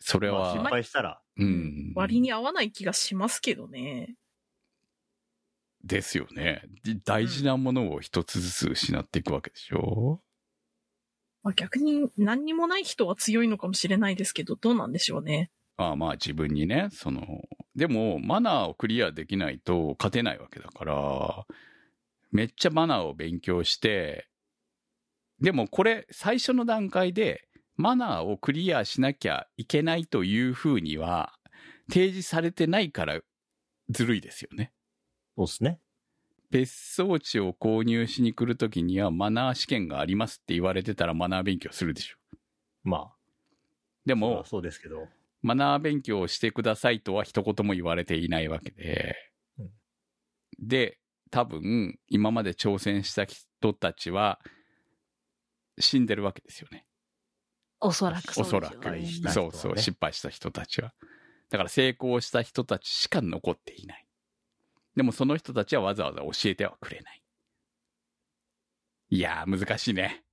[0.00, 1.92] それは、したら、うん。
[1.94, 4.16] 割に合わない気がしますけどね。
[5.82, 6.62] ですよね。
[6.82, 10.22] で大事なものを一つずつ失っていくわけでしょ、
[11.42, 15.50] まあ、逆に何にもない人は強いのかもしれないですけど、どうなんでしょうね。
[15.76, 17.42] ああまあ自分にね、その、
[17.74, 21.46] でもマナーをクリアできないと勝てないわけだから、
[22.30, 24.28] めっちゃマナーを勉強して、
[25.40, 31.32] でもこれ最初の段階でマナーをクリアしなきゃいけないというふうには
[31.88, 33.20] 提示されてないから
[33.90, 34.72] ずるいですよね。
[35.36, 35.80] そうですね。
[36.50, 42.16] 別荘地を購入しに来るときにはマナー試験がありますって言われてたらマナー勉強するでしょ。
[42.84, 43.12] まあ、
[44.06, 45.08] でまあも、そうですけど。
[45.44, 49.14] マナー勉強をしてくださいとは一言も言われていないわけで、
[49.58, 49.70] うん
[50.58, 50.98] で、
[51.30, 54.40] 多分、今まで挑戦した人たちは、
[55.78, 56.86] 死んでるわけですよね。
[57.80, 58.88] おそらくおそらく。
[58.88, 60.94] うでしょうね失敗した人はねそうそう、失敗した人たちは。
[61.50, 64.06] だから成功した人たちしか残っていない。
[64.96, 67.22] でもその人たちはわざわざ教えてはくれない。
[69.10, 70.24] いやー、難しいね。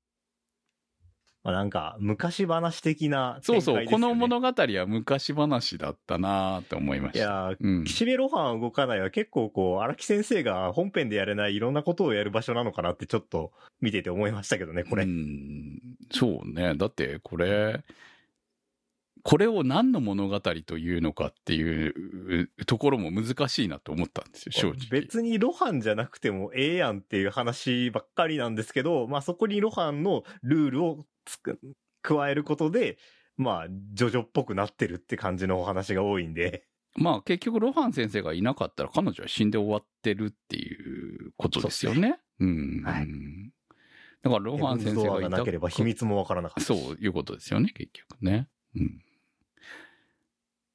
[1.44, 7.20] まあなんか、昔話的なそうそう、展開ですよねこの物語は昔話だったなーって思いました。
[7.20, 7.84] いやー、うん。
[7.84, 13.52] 岸辺露伴動かないは結構こう、荒木先生が本編でやれないいろんなことをやる場所なのかなってちょっと
[13.82, 15.04] 見てて思いましたけどね、これ。
[15.04, 16.76] うんそうね。
[16.76, 17.84] だってこれ、
[19.24, 24.88] これを何の物語というのかっていうところも難しいなと思ったんですよ、正直。
[24.90, 31.60] 別に露伴じゃなくてもええやんっていう話ばっかりなんですけど、まあそこに露伴のルールをつく
[32.02, 32.98] 加えることで、
[33.38, 36.66] まあ、ジョジョっぽくなってるって感じのお話が多いんで。
[36.96, 42.20] まあ結局ロハン先生がいなかったら彼女は死んで終わってるっていうことですよね。
[42.40, 42.84] うん。
[42.84, 43.08] はい
[44.24, 46.66] だからロハン先生がいなければ秘密もわからなかったし。
[46.66, 48.48] そういうことですよね、結局ね。
[48.76, 49.02] うん。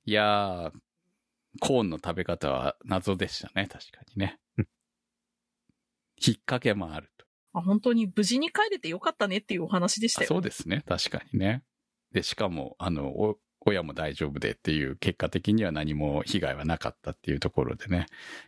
[0.06, 0.78] いやー、
[1.60, 4.68] コーンの食べ方は謎でしたね、確かにねうん。
[6.24, 7.26] 引っ掛けもあると。
[7.54, 10.26] あ本当に無事に帰れてよかったねっていうお話でしたよ。
[10.26, 11.64] あそうですね、確かにね。
[12.12, 13.36] で、しかも、あの、お
[13.68, 18.06] 親も大丈夫でっていう結果的には何も被害はなかったっていうところでね。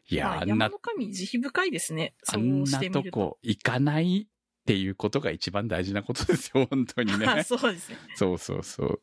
[0.08, 2.14] いや、まあ、あんな山の神慈悲深いですね。
[2.26, 3.02] あそうんしなと。
[3.10, 7.42] こ行かないっていうことが一番大事なことですよ、本当にあね。
[7.44, 7.98] そうですね。
[8.14, 9.02] そうそうそう。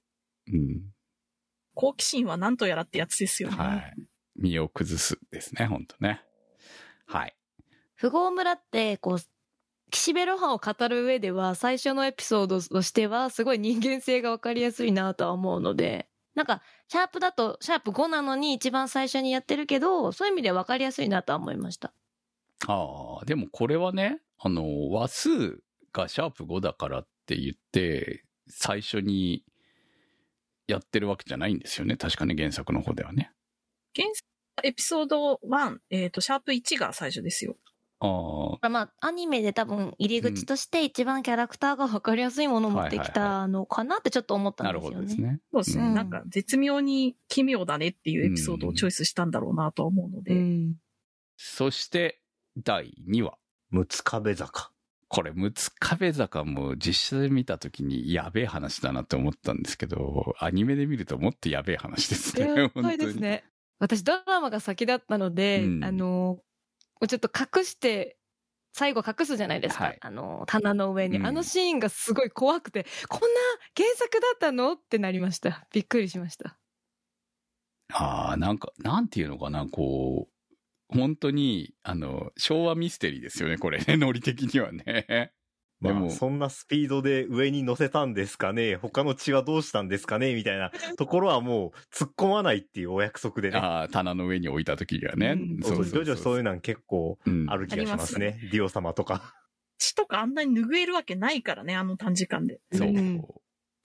[0.53, 0.94] うん。
[1.75, 3.57] 好奇心は何とやらってやつですよね。
[3.57, 3.95] はい。
[4.35, 6.21] 身を崩すですね、本当ね。
[7.05, 7.35] はい。
[7.99, 9.17] 富豪村って、こう、
[9.91, 21.93] 岸辺露伴を語る上では、最初のエピソードとしては、すごい人間性がわかりやすいなとは思うので、なんか、シャープだと、シャープ5なのに一番最初にやってるけど、そういう意味でわかりやすいなとは思いました。
[22.67, 29.43] ああ、でもこれはね、あの、話数がシャープ5だからって言って、最初に
[30.67, 31.97] やってるわけじゃないんですよね。
[31.97, 33.31] 確かに原作の方ではね。
[33.95, 34.25] 原作
[34.63, 37.57] エピソード1、えっ、と、シャープ1が最初ですよ。
[37.99, 44.95] ああ、まあ、アニメで多分入り口として一番キャラクターがわかりやすいものを持ってきたのかなってちょっと思ったんなるですよね。
[44.97, 45.39] ほどですね。
[45.51, 45.83] そうですね。
[45.85, 50.33] うんなんか、絶妙に奇妙だねっていうエピソードをチョイスしたんだろうなとは思うので。
[50.33, 50.75] うん。
[51.37, 52.21] そして、
[52.57, 53.37] 第2話。
[53.71, 54.71] 六壁坂。
[55.07, 62.63] これ、六壁坂も実写で見たときにやべえ話だなって思ったんですけど、アニメで見るともっとやべえ話ですね。
[62.63, 63.43] や本当ですね。
[63.79, 66.39] 私ドラマが先だったので、うんあの、
[67.07, 68.17] ちょっと隠して、
[68.73, 69.85] 最後隠すじゃないですか。
[69.85, 73.27] はいあの、棚の上に、うんあのシーンがすごい怖くて、こんな
[73.77, 74.73] 原作だったの？
[74.73, 75.65] ってなりました。
[75.71, 76.57] びっくりしました。
[77.93, 80.34] ああ、なんか、なんていうのかな、こう、
[80.87, 85.31] 本当に、あの、昭和ミステリーですよね、これね、 ノリ的にはね。
[85.81, 90.33] でもまあ、そんなスピードで上に乗せたんですかね他の血はどうしたんですかね？
[90.33, 93.57] みたいなところはもう突っ込まないっていうお約束でね。
[93.57, 95.35] ああ、棚の上に置いた時にはね。
[95.37, 98.39] うんそうそう、徐々そういうのは結構うんある気がしますね。
[98.51, 99.35] ディオ様とか。
[99.77, 102.61] 血とかあんなに拭えるわけないからね、あの短時間で。
[102.71, 102.87] そう。
[102.87, 103.21] うん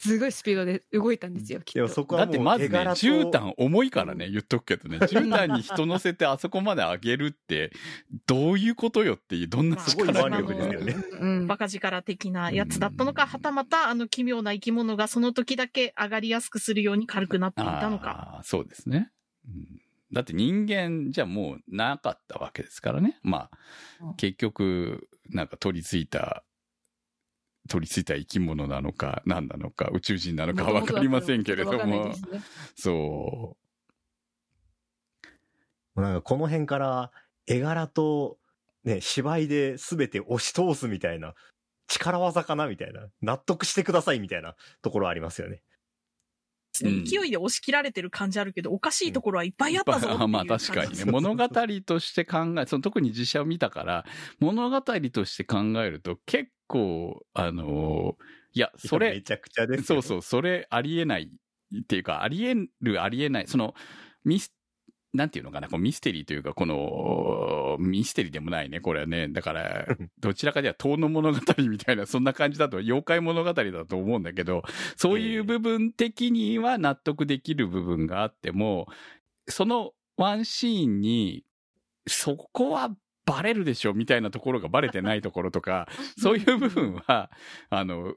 [0.01, 1.87] すごいスピードで動いたんですよ、きっと。
[1.87, 7.71] そこはもうだってまずね、絨毯重いからね、言っとくけどね、絨毯に人乗せてあそこまで上げるって、
[8.27, 10.97] どういうことよっていう、どんなまあすごい力腕力ですよね。
[11.21, 18.37] うんバカ力的なやつだったのか、うんはたまたあの奇妙な生き物がその時だけ上がりやすくするように軽くなっていたのか。
[18.39, 19.11] あーそうですね。
[19.47, 19.81] うん
[20.13, 23.19] だって人間じゃもうなかったわけですからね。
[23.23, 23.49] ま
[24.01, 26.43] うんあ、結局、なんか取り付いた、
[27.71, 32.09] 取り付いた生き物なのか、何なのか、宇宙人なのかわかりませんけれども。
[32.09, 32.15] ね。
[32.75, 33.57] そ
[35.95, 37.13] なんかこの辺から
[37.47, 38.39] 絵柄と
[38.85, 41.35] ね、芝居で全て押し通すみたいな、
[41.87, 45.63] 力技かなみたいな、納得してくださいみたいなところありますよね。
[46.83, 47.05] うん。
[47.05, 51.05] 勢いで押し切られてる感じあるけど、おかしいところはいっぱいあったぞっていうまあ確かにね。
[51.05, 51.49] 物語
[51.85, 54.05] として考え、その特に実写を見たから、
[54.41, 58.17] 物語として考えると結構、あの
[58.53, 61.31] いや、それ、めちゃくちゃですよそうそう、それありえない
[61.79, 63.75] っていうか、ありえる、ありえない、その、
[64.25, 64.55] ミス、
[65.13, 69.29] なんていうのかな、こうミステリーというか、この、ミステリーでもないね、これはね。
[69.29, 69.87] だから、
[70.21, 74.63] どちらかでは遠の物語みたいな、そんな感じだと、妖怪物語だと思うんだけど、
[74.97, 78.87] そういう部分的には納得できる部分があっても、
[79.49, 81.45] そのワンシーンに、
[82.07, 82.95] そこは
[83.31, 85.89] バレるでしょみたいなところがバレてないところとか、
[86.19, 87.31] そういう部分は、
[87.71, 88.17] あの、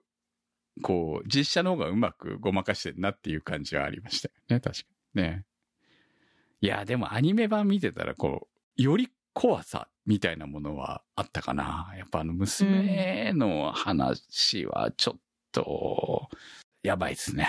[0.82, 5.46] こう、実写の方がうまくごまかしてるなっていう感じはありましたよね、確かにね。
[6.62, 8.48] いや、でもアニメ版見てたら、こ
[8.78, 11.94] う、より怖さみたいなものはあったかな。
[11.96, 15.20] やっぱあの娘の話はちょっ
[15.52, 16.28] と、
[16.82, 17.48] やばいですね。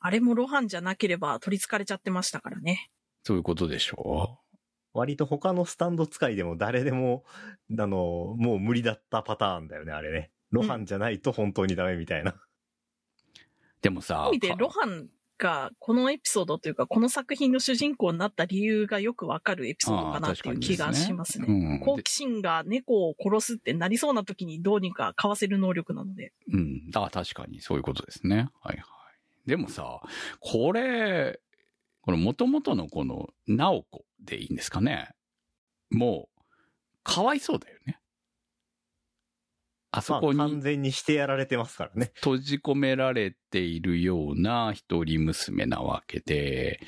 [0.00, 2.90] あれもロハンじゃなければ取り憑かれちゃってましたからね。
[3.22, 4.43] そういうことでしょ
[4.94, 7.24] 割と他のスタンド使いでも誰でも、
[7.78, 10.30] あの、もう無理だったパターンだよね、あれね。
[10.50, 12.30] ロハンじゃないと本当にダメみたいな。
[12.30, 12.40] う。
[13.82, 21.46] でもさ、意味でロハンがこのエピソードというか、この作品の主人公になった理由がよくわかるエピソードかなっていう気がしますね。
[21.48, 26.32] うん好奇心が猫を殺すってなりそうな時にどうにかかわせる能力なので。
[26.52, 26.90] うん。
[26.94, 28.48] あ確かにそういうことですね。
[28.62, 28.84] はいは
[29.46, 29.48] い。
[29.48, 30.00] でもさ、
[30.40, 31.40] これ、
[32.04, 35.08] この元々のこの、ナオコでいいんですかね。
[35.90, 36.42] もう、
[37.02, 37.98] かわいそうだよね。
[39.90, 42.12] あそこにまあ完全にしてやられてますからね。
[42.16, 46.80] 閉じ込められているような一人娘なわけで、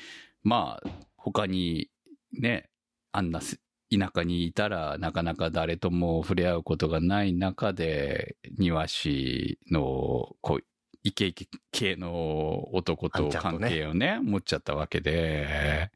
[0.43, 1.89] まあ、他に
[2.33, 2.69] ね、
[3.11, 10.63] あんなす田舎にいたらなかなか誰とも触れ合うことがない中で、庭師の、こう、
[11.07, 15.89] イケイケ系の男と関係をね、持っちゃったわけで、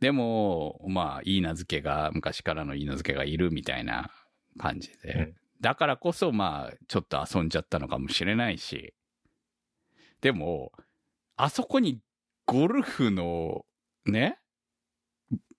[0.00, 4.10] でも、まあ、いい名付けが、昔からのいい名付けがいるみたいな
[4.58, 5.34] 感じで、うん。
[5.60, 8.92] だからこそ、まあ、ちょっと遊んじゃったのかもしれないし、
[10.20, 10.72] でも、
[11.36, 12.00] あそこに
[12.46, 13.64] ゴルフの、
[14.04, 14.38] ね、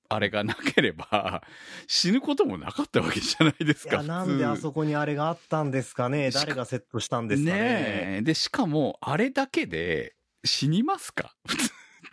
[0.09, 1.43] あれがなければ、
[1.87, 3.97] 死ぬこともなかったわけじゃないですか。
[3.97, 8.21] いや、なんであそこにあれがあったんですかね誰がセットしたんですかねねえ。
[8.23, 11.35] で、しかも、あれだけで死にますか？
[11.45, 11.65] 普 通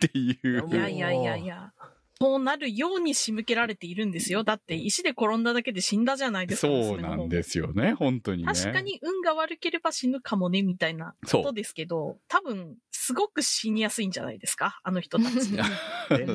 [0.05, 0.67] っていう。
[0.71, 1.73] いやいやいやいや。
[2.19, 4.43] そうなるように仕向けられているんですよ。
[4.43, 6.67] だって石で転んだだけで死んだじゃないですか。
[6.67, 8.51] そうなんですよね、本当にね。
[8.51, 12.77] 確かに運が悪ければ死ぬかもね、みたいなことですけど、多分、
[13.07, 14.81] すごく死にやすいんじゃないですか？
[14.83, 15.51] あの人たち。
[15.53, 15.63] で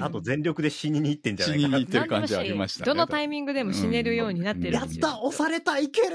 [0.00, 2.86] あと全力で死にに行ってんじゃないかな死にに行ってる感じありましたね。
[2.86, 4.88] どのタイミングでも死ねるようになってるやっ。
[4.98, 6.06] た押されたいける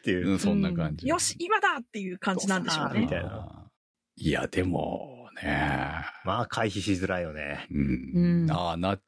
[0.00, 0.32] っていう。
[0.32, 1.06] うん、そんな感じ。
[1.06, 3.08] よし、今だっていう感じなんでしょうねみ。
[3.08, 3.70] たいな。
[4.16, 7.66] いや、でもね、まあ回避しづらいよね。
[7.70, 9.02] うん、うんああ、なっ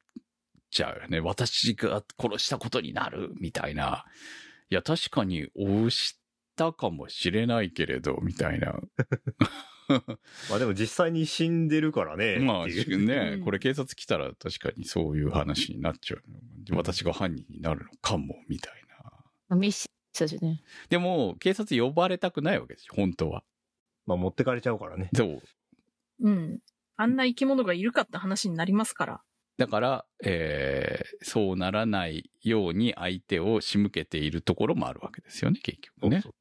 [0.71, 1.19] ちゃうよね。
[1.19, 4.05] 私が殺したことになる、みたいな。
[4.69, 6.19] いや、確かに押し
[6.55, 8.73] たかもしれないけれど、みたいな。
[10.49, 12.39] まあでも実際に死んでるからね。
[12.43, 16.23] まあね、うんこれ警察来たら確かにそういう話になっちゃう。
[16.71, 18.95] 私が犯人になるのかも、みたいな。
[19.03, 19.11] ま
[19.49, 20.61] あミッションですよね。
[20.89, 23.43] でも、警察呼ばれたくないわけですよ、本当は。
[24.05, 25.09] まあ持ってかれちゃうからね。
[25.15, 25.41] そう。
[26.19, 26.59] うん。
[26.97, 29.21] あんな生き物がいるかって話になりますから。
[29.57, 36.35] だから、えーそうならないように相手を仕向けているところもあるわけですよね、結局ねそう。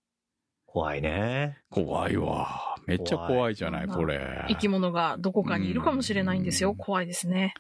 [0.67, 1.59] 怖いね。
[1.71, 2.49] 怖いわ。
[2.87, 4.45] めっちゃ怖いじゃない、これ。
[4.49, 6.71] 生き物がどこかにいるかもしれないんですよ。
[6.71, 7.55] うん怖いですね。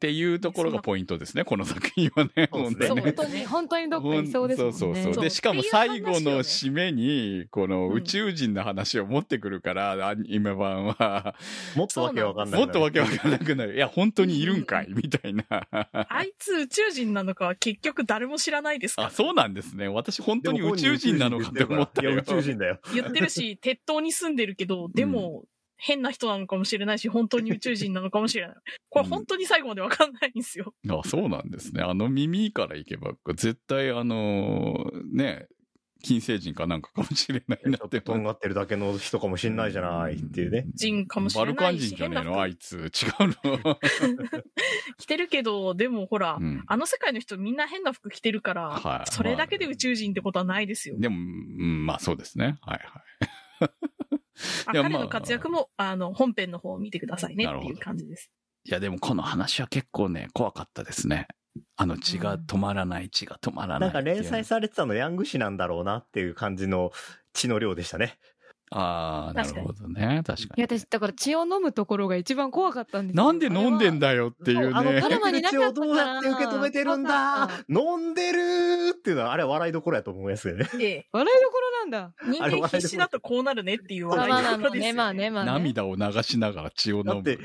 [0.00, 2.48] っていうところがポイントですね、この作品はね。
[2.50, 4.72] 本当に、本当にどっかにいそうですもんね。
[4.72, 5.22] そうそうそう。
[5.22, 11.34] で、しかも最後の締めに、このうん宇宙人の話を持ってくるから、アニメ版は、
[11.76, 12.60] もっとわけわかんない。
[12.60, 13.74] もっとわけわかんなくなる。
[13.74, 15.44] いや、本当にいるんかいみたいな。
[15.50, 19.02] あいつ宇宙人なのかは結局誰も知らないですか？
[19.02, 19.86] ら、あ、そうなんですね。
[19.88, 22.12] 私本当に宇宙人なのかって思ったよ。
[22.12, 22.80] いや、宇宙人だよ。
[22.94, 25.44] 言ってるし、鉄塔に住んでるけど、でも、
[25.80, 28.56] 変な人なのかもしれないし、本当に宇宙人なのかもしれない。
[28.90, 30.74] これ本当に最後までわかんないんですよ。
[30.88, 31.82] あ、そうなんですね。
[31.82, 35.48] あの耳からいけば、絶対あのね、
[36.02, 37.88] 金星人かなんかかもしれないなちょっ。
[37.88, 40.66] ってととんがってるだけの人かもしんないじゃないっていうね。
[40.74, 42.40] 人かもしれないしバルカン人じゃねえの？
[42.40, 42.76] あいつ。
[42.76, 42.90] 違う
[43.44, 43.78] の。
[44.98, 50.96] 着てるけど、でもほら、うんあの世界の人みんな変な服着てるから、はいそれだけで宇宙人ってことはないですよ。
[50.98, 52.58] でも、うんまあそうですね。
[52.62, 53.39] はいはい。
[54.66, 58.30] 彼の活躍も、あの、本編の方を見てくださいねっていう感じです。
[58.64, 61.28] いやでもこの話は結構ね、怖かったですね。
[61.76, 64.00] あの血が止まらない、血が止まらないなんか。
[64.02, 66.92] 連載されてたのヤング誌なんだろうなっていう感じの
[67.32, 68.18] 血の量でしたね。
[68.72, 70.22] ああ、なるほどね。
[70.24, 70.78] 確かいや、に。
[70.78, 75.08] 私、だから血を飲むところが一番怖かったんですよなんで飲んでんだよっていうねあのド。
[75.08, 77.50] ラマになかったから血をどうやって受け止めてるんだ？
[77.68, 80.68] 飲んでるーっていうのは、あれは笑いどころやと思いますよね。
[80.80, 82.12] ええ、笑いどころなんだ。
[82.30, 85.50] 人間必死だとこうなるねっていうまあ笑いまあまあね、どころですよ、まあね、まあね。
[85.52, 87.12] 涙を流しながら血を飲む。
[87.14, 87.38] だって、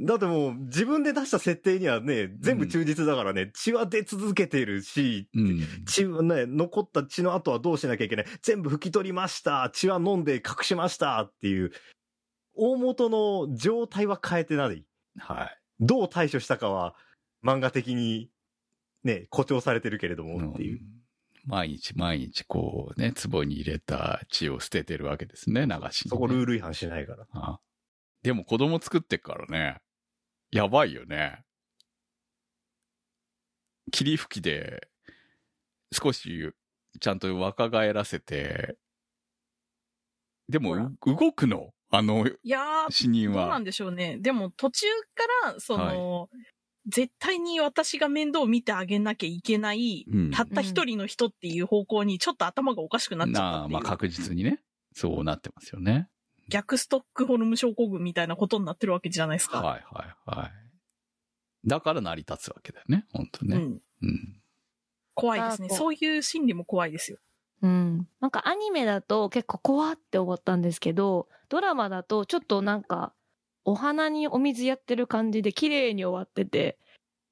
[0.00, 5.60] だってもう自分で出した設定にはね、全部忠実だからね、血は出続けてるし、うん。
[5.86, 8.26] 血はね、残った血の後はどうしなきゃいけない。
[8.42, 9.70] 全部拭き取りました。
[9.74, 11.72] 血は飲んで隠しましたっていう、
[12.54, 14.84] 大元の状態は変えてない。
[15.18, 15.58] はい。
[15.80, 16.94] どう対処したかは、
[17.44, 18.30] 漫画的に、
[19.02, 20.80] ね、誇張されてるけれどもっていう。
[20.80, 20.98] ん
[21.48, 27.26] 毎日毎日こうね、壺に入れた血を捨ててるわけですね、流しにね、そこルール違反しないから。
[27.32, 27.58] あ
[28.22, 29.78] でも子供作ってっからね、
[30.50, 31.42] やばいよね。
[33.90, 34.88] 霧吹きで、
[35.92, 36.52] 少し
[37.00, 38.76] ちゃんと若返らせて、
[40.48, 41.70] でも動くの？
[41.90, 43.64] あのいやー、死人はどうなん。
[43.64, 44.18] でしょうね。
[44.18, 46.28] でも途中から、その、
[46.86, 53.68] 絶対に私が面倒を見てあげなきゃいけない、うんたった一人の人っていう方向にちょっと頭がおかしくなっちゃったう。
[53.68, 54.60] まあ確実にね。
[54.94, 56.08] そうなってますよね。
[56.48, 59.60] 逆ストックホルム症候群みたいなことになってるわけじゃないですか。
[59.60, 60.50] はいはいはい。
[61.68, 63.56] だから成り立つわけだよね、本当ね。
[63.56, 63.82] うん。
[64.02, 64.40] うん。
[65.14, 65.68] 怖いですね。
[65.68, 67.18] そういう心理も怖いですよ。
[67.62, 68.08] うん。
[68.20, 73.12] なんかアニメだと結構怖って思ったんですけど、ドラマだとちょっとなんか、
[73.64, 76.78] お花にお水やってる感じで綺麗に終わってて、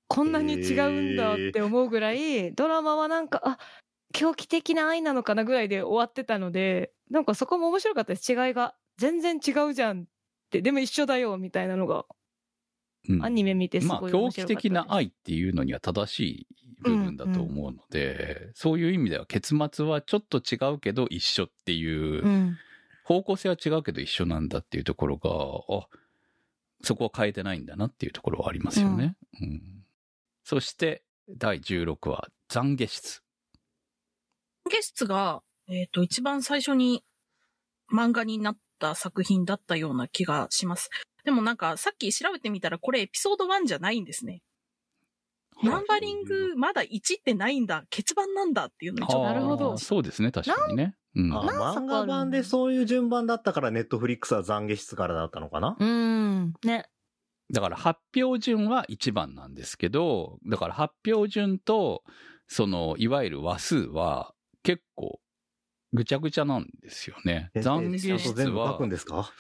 [0.08, 3.58] こんなに違うんだって思うぐらい、ドラマはなんか、あ、
[4.12, 8.32] 狂気的な愛なのかなぐらいで終わってたので、なんかそこも面白かったです。
[8.32, 8.74] 違いが。
[8.96, 10.04] 全然違うじゃんっ
[10.50, 12.04] て、でも一緒だよみたいなのが、
[13.08, 14.62] うんアニメ見てすまあ、ごい狂気面白かったです。
[14.62, 16.46] 的な愛っていうのには正しい
[16.82, 22.56] 部分だと思うので、そういう意味では結末はちょっと違うけど一緒っていう、うん。
[23.04, 25.86] 方向性は違うけど一緒なんだっていうところが、あ、
[26.82, 29.16] そこは変えてないんだなっていうところはありますよね。
[29.40, 29.76] うん
[30.42, 33.24] そして、第16話、懺悔室。
[34.70, 37.02] ゲストが、えっ、と、一番最初に
[37.92, 40.90] 漫画になった作品だったような気がします。
[41.24, 44.42] でもなんか、さっき調べてみたら、これエピソード1じゃないんですね。
[45.62, 50.94] ナンバリング、まだ1ってないんだ、欠番なんだっていうのにちょっとなるほどそうですね、確かにね。
[51.14, 51.32] うん。
[51.32, 56.52] 漫画版でそういう順番だったから、ネットフリックスは懺悔室からだったのかな、うん。
[56.62, 56.86] ね。
[57.52, 62.02] だから発表順は1番なんですけど、だから発表順と、
[62.48, 65.20] その、いわゆる話数は結構
[65.92, 67.50] ぐちゃぐちゃなんですよね。
[67.54, 67.68] 室
[68.50, 69.30] は書くん、ですか？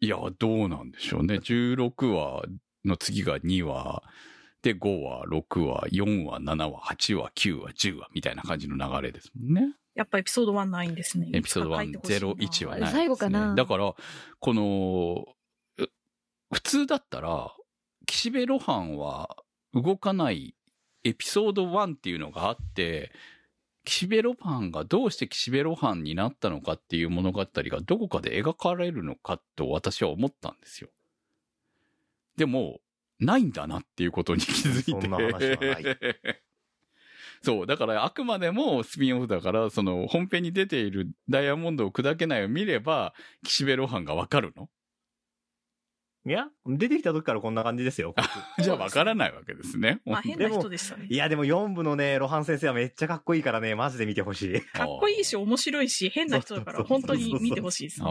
[0.00, 1.36] いや、どうなんでしょうね。
[1.36, 2.44] 16話
[2.84, 4.02] の次が2話、
[4.62, 9.74] で、5話、6話、4話、7話、8話、9話、10話みたいな感じの流れですもんね。
[9.94, 11.30] やっぱエピソード1ないんですね。
[11.32, 12.98] エピソードいつか書いてほしいな1、01はないです、ね。
[12.98, 13.94] 最後かなだから、
[14.40, 15.24] この、
[15.78, 15.88] う
[16.52, 17.54] 普通だったら、
[18.06, 19.36] 岸辺露伴は
[19.72, 20.54] 動かない
[21.04, 23.12] エピソード1っていうのがあって、
[23.84, 30.88] 岸辺露伴がどうして岸辺露伴になったのかっていう物語がどこかで描かれるのかと私は思ったんですよ。
[32.36, 32.80] でも、
[33.20, 34.90] ないんだなっていうことに気づいて。
[34.90, 35.98] そんな話はない
[37.42, 43.12] そう、だからあくまでもスピンオフだから、その本編に出ているダイヤモンドを砕けないを見れば、
[43.44, 44.70] 岸辺露伴がわかるの？
[46.26, 48.14] いや、出てきた時からこんな感じですよ。
[48.58, 50.00] じゃあわからないわけですね。
[50.06, 51.16] まあ変な人でしたねい。
[51.16, 54.60] や、でも4部のね、露伴先生はめっちゃかっこいいからね、マジで見てほしい。
[54.60, 58.02] かっこいいし面白いし変な人だから本当に見てほしいです。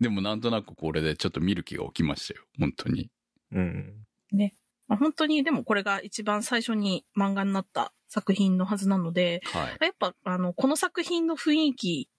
[0.00, 2.44] でもなんとなくこれでちょっと見る気が起きましたよ。
[2.58, 3.10] 本当に。
[3.52, 4.04] うん。
[4.92, 9.84] まあ、本当にでもこれが一番最初に漫画になった作品のはずなので、はい。
[9.86, 12.10] やっぱあの、この作品の雰囲気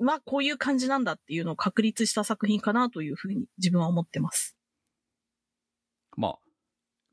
[0.00, 4.56] はこういう感じなんだっていうのを確立した作品かなというふうに自分は思ってます。
[6.16, 6.38] まあ、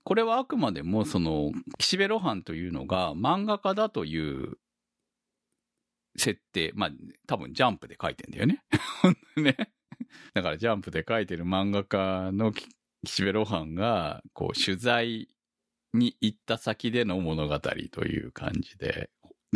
[0.03, 4.57] これはあくまでも、その、岸辺露伴というのが漫画家だという
[6.17, 6.91] 設定、まあ、
[7.28, 8.63] 多分ジャンプで書いてんだよね。
[9.38, 9.55] ね。
[10.34, 15.30] だからジャンプで書いてる漫画家の岸辺露伴が、こう、取材
[15.93, 19.09] に行った先での物語という感じで、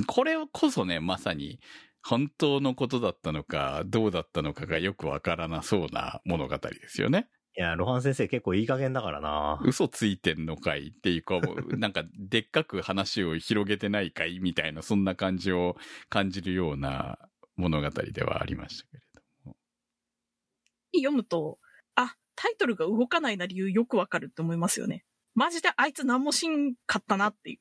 [0.06, 1.60] これこそね、まさに、
[2.08, 7.28] 本当のことだったのか、どうだったのかがよくわからなそうな物語ですよね。
[7.58, 9.60] いや、ロハン先生結構いい加減だからな。
[9.66, 11.42] 嘘ついてんのかいっていうか、
[11.78, 15.76] なんか、でっかく話を広げてないかいみたいな、そんな感じを
[16.08, 17.20] 感じるような
[17.58, 19.58] 物語ではありましたけれども。
[20.96, 21.60] 読むと、
[21.96, 25.04] あ、タイトルが動かないな理由よくわかるって思いますよね。
[25.36, 27.60] マジであいつ何もしんかったなっていう。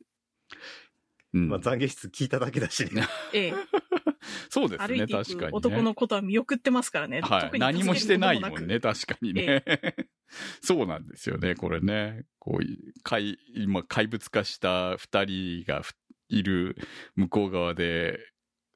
[1.36, 1.48] うん。
[1.48, 3.06] まあ、懺悔室聞いただけだしね。
[3.34, 3.54] ええ、
[4.48, 5.48] そうですね、確かに、ね。
[5.52, 7.20] 男のことは見送ってますからね。
[7.20, 7.58] はい。
[7.58, 9.62] 何もしてないもんね、確かにね。
[10.62, 12.24] そうなんですよね、これね。
[12.38, 15.92] こう、怪、今、怪物化した二人がふ
[16.28, 16.76] いる
[17.14, 18.18] 向こう側で、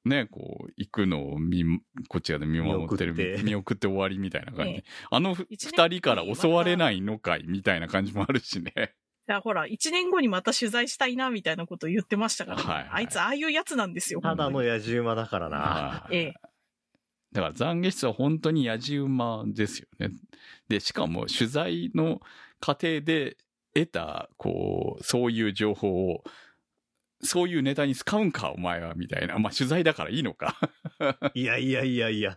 [0.05, 1.65] ね、こう、行くのを見、
[2.09, 4.73] こっち側で見守ってる、見送って見送って終わりみたいな感じ。
[4.73, 7.45] ええあの二年人から襲われないのかい？
[7.47, 8.95] みたいな感じもあるしね。
[9.31, 14.21] いや、ほら、一年後にまた取材したいな、みたいなこと言ってましたから、ねはいはいあいつああいうやつなんですよ。
[14.21, 15.57] ただの本野じ馬だからな。
[15.59, 16.35] はいええ
[17.33, 20.11] だから懺悔室は本当にやじ馬ですよね。
[20.69, 22.21] で、しかも取材の
[22.59, 23.37] 過程で
[23.73, 26.25] 得た、こう、そういう情報を、
[27.23, 29.39] そういうネタに使うんか、お前は、みたいな。
[29.39, 30.59] まあ、取材だからいいのか。
[31.35, 32.35] いやいやいやいや。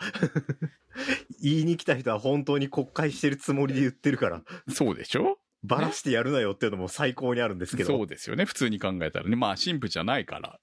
[1.41, 5.39] 言いに来た人は本当に国会してるつもりで言ってるから、そうでしょ？
[5.63, 7.97] バラしてやるなよっていうのも最高にあるんですけど。
[7.97, 8.45] そうですよね。
[8.45, 9.35] 普通に考えたらね。
[9.35, 10.59] まあ、神父じゃないから。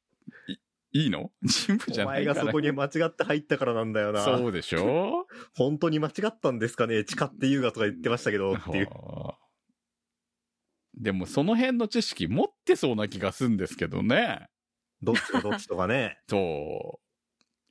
[0.48, 0.56] い
[0.92, 1.30] いいの？
[1.66, 2.34] 神父じお前ゃないから。
[2.34, 4.24] がそこに間違って入ったからなんだよな。
[4.24, 5.26] そうでしょ？
[5.56, 7.04] 本当に間違ったんですかね？
[7.06, 8.88] 誓って言うがとか言ってましたけど、っていう。
[8.90, 9.38] はあ
[10.94, 14.48] でも、その辺の知識持ってそうな気がするんですけどね。
[15.00, 16.18] どっちとどっちとかね。
[16.28, 17.00] そ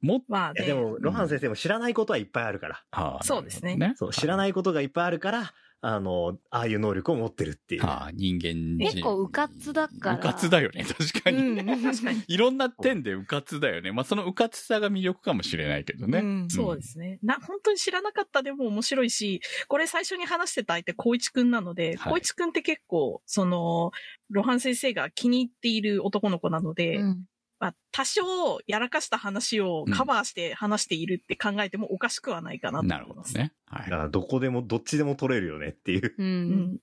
[0.01, 0.05] う。
[0.05, 0.65] もっまあね。
[0.65, 2.83] でも、ロハン先生も知らないことはいっぱいあるから。
[2.91, 7.83] はあそうですねそう、知らないことがいっぱいあるから、あの、ああいう能力を持ってるっていう。
[7.83, 11.37] はあ、人間結構うかつだからうかつだよね、確かに。
[11.37, 11.81] うん。
[11.81, 12.23] 確かに。
[12.27, 13.91] いろんな点でうかつだよね。
[13.93, 16.19] まあ、そのうかつさが魅力かもしれないけどね。
[16.19, 17.19] うんそうですね。
[17.23, 23.91] な、本当に知らなかったでも面白いし、これ最初に話してた相手、光一くんなので、はい光一くんって結構、その、
[24.29, 27.25] ロハン先生が気に入っている男の子なので、うん
[27.59, 28.23] まあ、多少
[28.67, 33.35] やらかした話をカバーして話しているって考えてもおかしくはないかなと思ないるほどます。
[33.35, 33.51] ね。
[33.65, 34.03] はいだか。
[34.03, 36.07] らどこでも、どっちでも取れるよねっていう。
[36.07, 36.15] う。
[36.17, 36.77] うんん。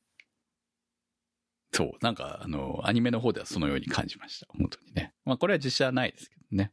[1.72, 1.92] そう。
[2.02, 4.46] なんか、あの、アニメの方ではそのように感じました。
[4.50, 5.14] 本当にね。
[5.24, 6.72] まあ、これは実写はないですけどね。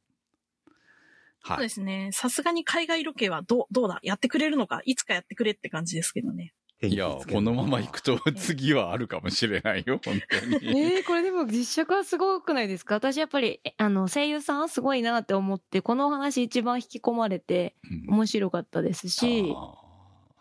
[1.46, 1.64] そうはい。
[1.64, 2.10] ですね。
[2.12, 4.00] さすがに海外ロケはどう、どうだ？
[4.04, 4.82] やってくれるのか？
[4.86, 6.54] いつかやってくれって感じですけどね。
[6.88, 10.56] いや、このまま行くと次はあるかもしれないよ、本当に。
[10.96, 12.96] えー、これでも実写化すごくないですか？
[12.96, 19.84] 私やっぱり、えあの、声優さんすごいなって思って、このお話一番引き込まれてうん面白かったですし、あー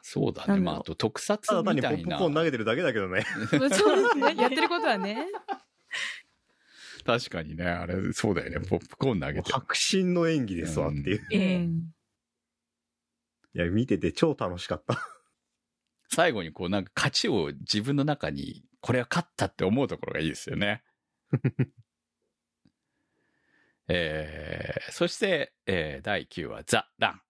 [0.05, 0.59] そうだね。
[0.61, 2.18] まあ、あと特撮ただ単にポップみたいな。
[2.18, 3.24] コーン投げてるだけだけどね。
[3.51, 4.34] そうですね。
[4.36, 5.28] やってることはね。
[7.07, 8.66] 確かにね、あれ、そうだよね。
[8.68, 9.57] ポップコーン投げてる。
[9.57, 11.26] 迫真の演技ですわっていう。
[11.30, 11.95] ええうん
[13.55, 14.99] いや、見てて超楽しかった。
[16.14, 20.82] 最後にこうなんか勝ちを自分の中に、これは勝ったって思うところがいいですよね。
[23.88, 27.22] えー、そして、えー、第9話、ザ・ラン。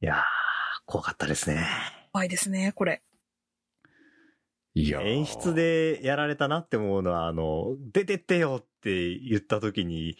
[0.00, 0.22] いやー、
[0.86, 1.66] 怖かったですね。
[2.12, 3.02] 怖いですね、これ。
[4.72, 5.54] いやー演出。
[5.54, 10.16] でやられたなって思うのは、あの、出てってよって言った時に、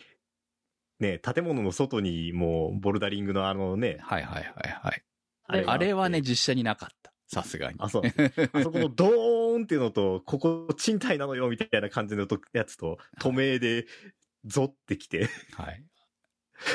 [1.00, 5.07] ね、建物の外にもうボルダリングのあのね、はいはいはいはい。
[5.48, 7.12] あれがあれはね、実写になかった。
[7.26, 7.76] さすがに。
[7.78, 8.02] あ、そう。
[8.52, 13.86] あそこの ドーンっていうのと、ここ賃貸なのよみたいな感じのとやつと、透明で
[14.44, 15.84] ゾってきて、はい。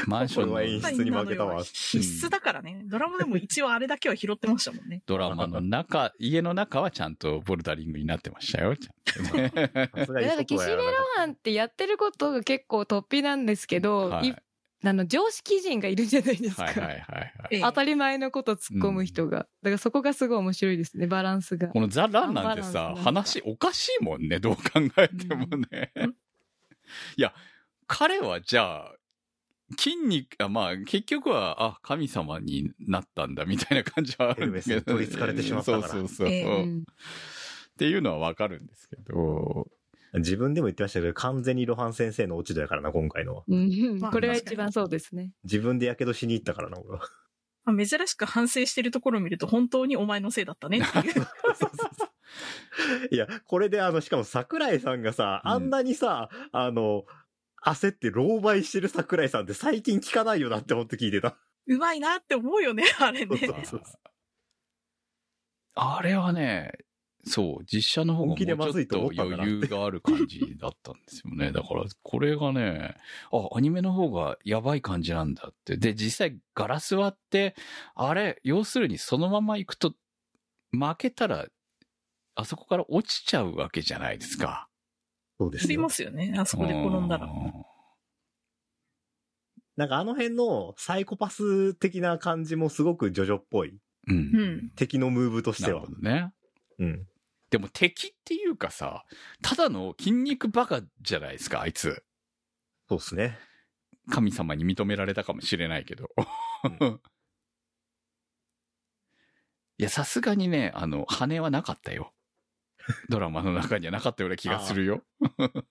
[0.07, 2.83] マンションの演出に負けたわ必須だからね。
[2.85, 5.01] ドラマでも一応あれだけは拾ってましたもんね。
[5.05, 8.77] ドラマの中、家の中はちゃんとボルダリングになってましたよ。
[8.77, 10.77] ちゃんとねなんか岸辺露
[11.17, 14.35] 伴ってやってることが結構突飛なんですけど、はいい
[14.85, 16.63] あの常識人がいるじゃないですか。
[16.63, 17.31] はいはいはいはい。
[17.51, 19.39] ええ当たり前のこと突っ込む人が。
[19.39, 21.69] だからそこがすごい面白いですね、バランスが。
[21.69, 24.61] このザ・ランなんてさ話おかしいもんね、どう考
[24.97, 25.91] えてもね。
[25.95, 26.15] うん
[27.17, 27.33] いや、
[27.87, 28.95] 彼はじゃあ、
[29.77, 36.27] 筋肉、あまあ、結局は、あ、神様になったんだ、みたいな感じはあるんだけど、エルメスに取り憑かれてしまったからそうそうそう。
[36.27, 36.83] ええうん
[37.73, 39.67] っていうのはわかるんですけど、
[40.15, 43.43] 自分でも言ってましたけど、完全に露伴先生の落ち度やからな、今回のは。
[43.47, 45.31] うんまあこれが一番そうですね。
[45.43, 46.99] 自分で火傷しに行ったからな、俺は。
[47.65, 51.13] まあ珍しく反省してるところを見ると本当にお前のせいだったねっていう。
[51.13, 52.09] そうそうそう
[53.11, 57.05] いや、これであの、しかも桜井さんがさ、うんあんなにさ、あの、
[57.65, 61.37] 焦って狼狽してる桜井さんって最近聞かないよなって思って聞いてた。
[61.65, 63.37] うまいなって思うよね、あれね。
[63.37, 63.81] そうそう
[65.75, 66.71] あれはね、
[67.25, 71.51] そう、実写の方がも本気でまずいとうちょっと余裕がある感じだったんですよね。
[71.51, 72.95] だから、これがね、
[73.31, 75.77] あ、アニメの方がやばい感じなんだって。
[75.77, 77.55] で、実際ガラス割って、
[77.95, 79.93] あれ、要するにそのまま行くと、
[80.71, 81.47] 負けたら、
[82.35, 84.67] あそこから落ちちゃうわけじゃないですか。
[85.39, 85.81] そうですよ。
[85.81, 87.29] ますよね、あそこで転んだらう。
[87.29, 87.53] ん
[89.75, 93.75] なんかあの辺のサイコパス的な感じもすごくジョジョっぽい。
[94.07, 94.15] うん。
[94.15, 94.71] うん。
[94.75, 96.01] 敵のムーブとしてはなるほ。
[96.01, 96.33] どね。
[96.79, 97.07] うん。
[97.53, 99.05] でも敵っていうかさ、
[99.43, 102.03] ただの筋肉バカじゃないですか、あいつ。
[102.89, 103.37] そうですね。
[104.09, 106.09] 神様に認められたかもしれないけど。
[109.77, 112.11] いや、さすがにね、あの、羽はなかったよ。
[113.09, 115.03] ドラマの中にはなかったような気がするよ。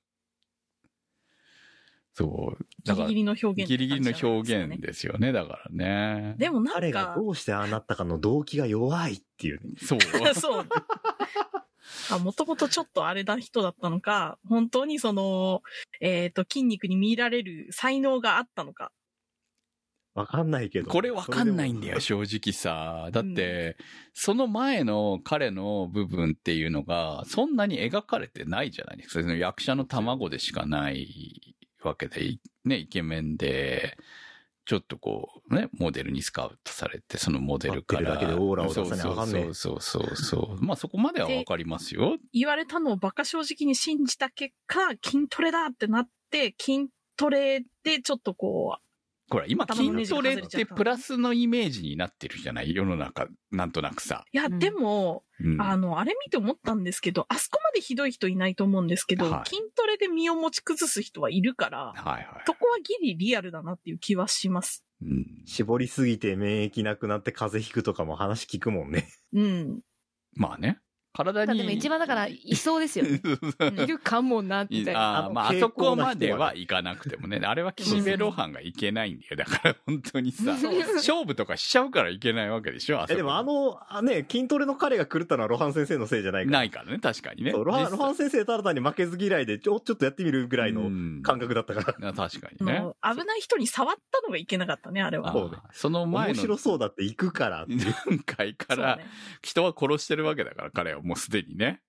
[2.14, 2.64] そう。
[2.84, 6.36] ギリギリの表現、ギリギリの表現ですよね、だからね。
[6.38, 9.74] でもなん彼がか、どうしてああなったかの動機が弱いっていうね。
[9.78, 9.98] そう。
[10.38, 10.68] そう。
[12.10, 15.62] あ、もともとちょっとあれな人だったのか、本当にその、
[16.00, 18.92] えっ、と、筋肉に見入られる才能があったのか。
[20.14, 20.90] わかんないけど。
[20.90, 23.08] これわかんないんだよ、そ正直さ。
[23.12, 23.76] だって、
[24.12, 29.22] その前の彼の部分っていうのが、そんなに描かれてないじゃないですか。
[29.22, 33.96] その役者の卵でしかないわけで、ね、イケメンで、
[34.64, 38.14] ちょっとこう、ね、モデルにスカウトされて、そのモデルから。
[38.14, 40.58] 待ってるだけでオーラを出さなあかんねんそうそうそうそうそう。
[40.64, 42.16] まあそこまではわかりますよ。
[42.32, 48.78] 言われたのを馬鹿正直に信じた結果、筋トレだってなって、筋トレでちょっとこ
[49.32, 52.74] ほら、今筋トレってプラスのイメージになってるじゃない？
[52.74, 54.24] 世の中、なんとなくさ。
[54.26, 62.26] う、いや、うんでも、うんあの、あれ見て思ったんですけど、あそこまでひどい人いないと思うんですけど、はい筋トレで身を持ち崩す人はいるから、はいはい。
[62.46, 64.84] そこはギリリアルだなっていう気はします。
[65.00, 69.08] うん絞りすぎて免疫なくなって風邪ひくとかも話聞くもんね。
[69.32, 69.80] うん。
[70.34, 70.78] まあね。
[71.12, 71.58] 体に。
[71.58, 73.20] でも一番だから、いそうですよね。
[73.82, 75.26] いるかもな、みたいな。
[75.26, 77.40] あまあ、あ傾そこまではいかなくてもね。
[77.44, 79.36] あれは岸辺露伴がいけないんだよ。
[79.36, 80.52] だから本当にさ、
[80.96, 86.58] 勝負とかしちゃうからいけないわけでしょえ、でもあの、あね、筋トレの彼が狂ったのはロハン先生のせいじゃないから。
[86.58, 87.50] ないからね、確かにね。
[87.52, 92.08] そうロハン、実際ロハン先生ただ単に負けず嫌いで、ちょ、ちょっとやってみるぐらいのうん感覚だったから。
[92.08, 92.80] あ確かあにね。
[92.80, 95.30] の危ない人に触ったのがいけなかったね、あれは。
[95.30, 97.94] あそうねその前の面白そうだって行くからっていう。
[98.06, 98.98] 段階から
[99.42, 101.80] 人は殺してるわけだから、彼はもうすでにね。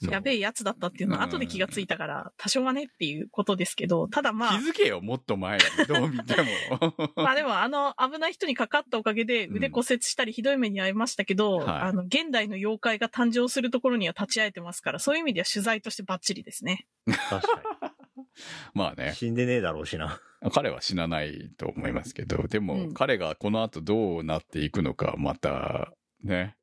[0.00, 5.64] やべえやつだったっていうのは後で気がついたから、多少はねっていうことですけど、ただまあ気、づけよ、もっと前に。
[5.86, 7.12] どう見ても。
[7.16, 16.86] まあでもあの危ない人にかかったおかげで腕骨折したりひどい目に遭いましたけど、はいあの、現代の妖怪が誕生するところには立ち会えてますから、そういう意味では取材としてバッチリですね。
[17.06, 17.94] 確か
[18.74, 19.14] まあねに。。
[19.14, 20.20] 死んでねえだろうしな。
[20.52, 25.92] 彼は死なないと思いますけど、でもうん彼がこの後どうなっていくのか、また、
[26.22, 26.56] ね、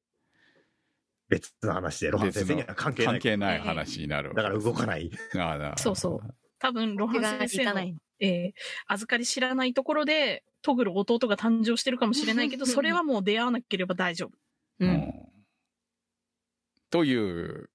[1.31, 3.13] 別の話で、ロハン先生には関係ない。
[3.13, 5.09] 関係ない話になるわけだから動かない。
[5.37, 6.35] ああなそうそう。
[6.59, 8.51] 多分、ロハン先生の手がいかない、えー
[8.87, 14.29] 預かり知らないところで、トグル弟が誕生してるかもしれないけど、それはもう出会わなければ大丈夫。
[14.79, 14.85] う。
[14.85, 15.13] うんん
[16.89, 17.69] という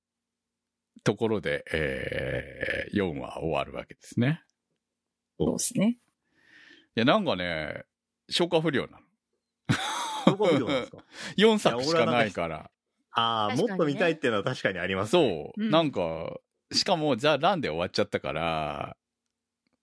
[1.02, 4.42] ところで、えー、4話終わるわけですね。
[5.38, 5.96] そうですね。
[6.94, 7.84] いや、なんかね、
[8.28, 9.06] 消化不良なの。
[10.26, 10.98] どこ見てもですか？
[11.38, 12.70] 4作しかないから。
[13.16, 15.52] ああ、ねもっと見たいっていうのは確かにあります、ね。
[15.52, 16.38] そう、うんなんか、
[16.72, 18.96] しかも、ザ・ランで終わっちゃったから、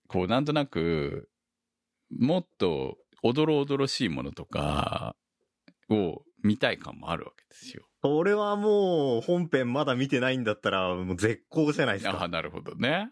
[0.07, 1.29] こう、なんとなく、
[2.15, 5.15] もっと、おどろおどろしいものとか
[5.89, 7.85] を見たい感もあるわけですよ。
[8.03, 12.27] それはもう、本編まだ見てないんだったら、もう絶好じゃないですああ、か。
[12.27, 13.09] なるほどね。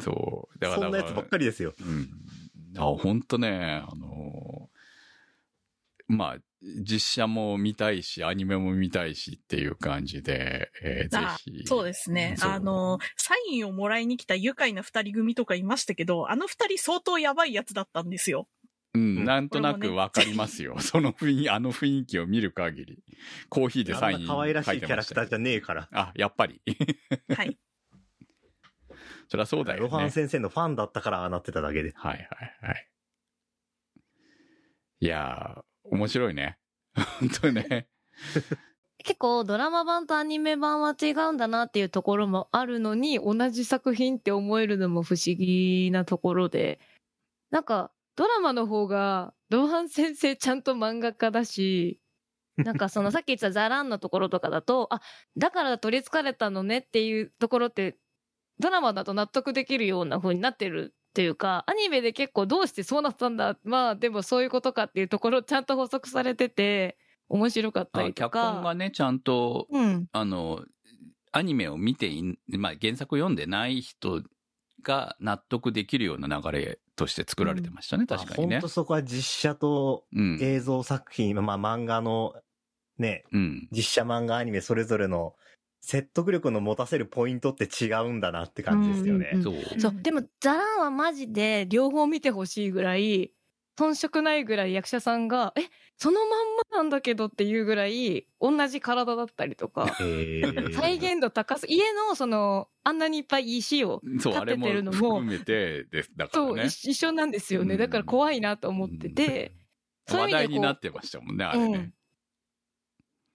[0.00, 0.58] そう。
[0.60, 1.72] だから、そんなやつばっかりですよ。
[1.80, 2.10] うん。
[2.78, 4.68] あ、ほんとね、あの
[6.06, 6.38] まあ、
[6.82, 11.66] 実写も見たいし、アニメも見たいしっていう感じで、えーぜあひ。
[11.66, 12.36] そうですね。
[12.40, 18.48] あの、サインをもらいに来た愉快な二人組とかいましたけど、あの二人相当やばいやつだったんですよ。
[18.94, 20.78] うん、なんとなくわかりますよ。
[20.80, 23.02] その雰囲気、あの雰囲気を見る限り。
[23.48, 25.88] コーヒーであサインんな可愛らしいキャラクターじゃねねえから。
[25.92, 26.62] あ、やっぱり。
[27.36, 27.58] はい。
[29.28, 30.10] そりゃそうだよロハンね。
[30.10, 31.92] 先生のファンだったからああなってただけで。
[31.94, 32.88] はいはいはい。
[35.00, 35.62] いやー、
[35.94, 36.58] 面白いね。
[37.20, 37.86] 本当ね。
[38.98, 46.80] 結構ドラマ版とアニメ版は違うんだなっていうところもあるのに、同じ作品って思えるのも不思議なところで、
[47.50, 52.00] なんか、ドラマの方が、ロハン先生ちゃんと漫画家だし、
[52.56, 55.00] なんかそのさっき言ったザランのところとかだと、あ、
[55.36, 57.96] だから取り憑かれたのねっていうところって、
[58.58, 66.98] ドラマだと納得できるような風になってるっていうか、アニメで結構どうしてそうなったんだ、まあでもそういうことかっていうところちゃんと補足されてて、
[67.28, 68.62] 面白かったありと脚本か。
[68.62, 70.08] がね、ちゃんと、うん。
[70.10, 70.64] あの、
[71.30, 74.24] アニメを見ていん、まあ、原作読んでない人
[74.82, 78.68] が納得できるような流れとして作られてましたね、確かにね本当。
[78.68, 80.38] そこは実写とうん。
[80.42, 82.34] 映像作品、まあ漫画の
[82.98, 83.68] ね、うん。
[83.70, 85.34] 実写漫画アニメそれぞれの
[85.86, 89.32] 説得力の持たせるポイントって違うんだなって感じですよね。
[89.34, 89.54] うんそう。
[89.78, 89.94] そう。
[90.02, 93.32] でも、ザランはマジで両方見てほしいぐらい、
[93.78, 95.62] 遜色ないぐらい役者さんが、え、
[95.98, 96.30] そのまん
[96.70, 99.94] まなんだけどっていうぐらい、同じ体だったりとか、
[100.74, 106.10] 再現度高す、家のその、あんなにいっぱい石を、そう、立あれもててるのも含めてです。
[106.16, 106.64] だからそう、ね。
[106.64, 107.74] 一一緒なんですよね。
[107.74, 109.52] うんだから怖いなと思ってて、
[110.06, 111.94] そういう意味で話題になってましたもんね、あれねうん。。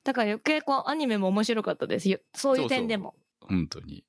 [0.10, 2.18] だから余計こう、アニメも面白かったですよ。
[2.34, 3.14] そういう点でも。
[3.42, 4.04] 本当に。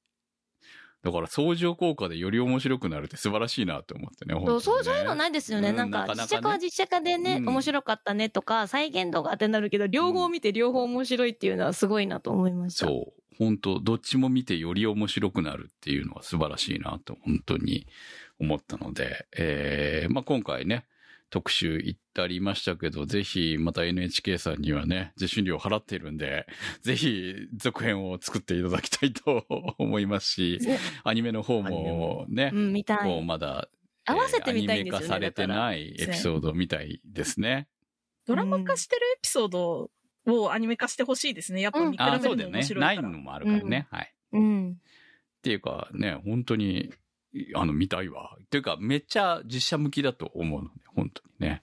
[1.02, 4.34] だから相乗効果でより面白くなるって素晴らしいなと思ってね。
[4.34, 5.70] そうそうそういうのいないですよね。
[5.70, 12.86] うんなんか、実写化は実写化でね、うん面白かったねとか、再現度がってなるけど、両方見て両方面白いっていうのはすごいなと思いました。
[12.86, 13.34] そう。
[13.36, 17.86] 本当どっちも見てより面白くなるっていうのは素晴らしいなと本当に
[18.38, 20.86] 思ったので、えー、まあ今回ね、
[21.30, 26.46] 特集行ってありましたけど、ぜひまた NHK さんにはね、受信料払っているんで、
[26.82, 29.46] ぜひ続編を作っていただきたいと
[29.78, 33.24] 思いますし、ねアニメの方ももねう、ん、見たこうい。
[33.24, 33.68] まだ、
[34.04, 37.68] 合わせてみたいんですよねえーアニメ化されてないエピソードみたいですね。
[38.26, 39.90] ドラマ化してるエピソード
[40.26, 41.60] をアニメ化してほしいですね。
[41.60, 42.58] やっぱ見比あ、べるのそうだよね。
[42.58, 43.02] 面白いから。
[43.02, 43.86] ないのもあるからね。
[43.90, 44.14] はい。
[44.32, 44.72] うん。
[44.72, 46.92] っていうかね、本当に、
[47.54, 48.36] あの、見たいわ。
[48.42, 51.62] っていうか、めっちゃ実写向きだと思うので、本当にね。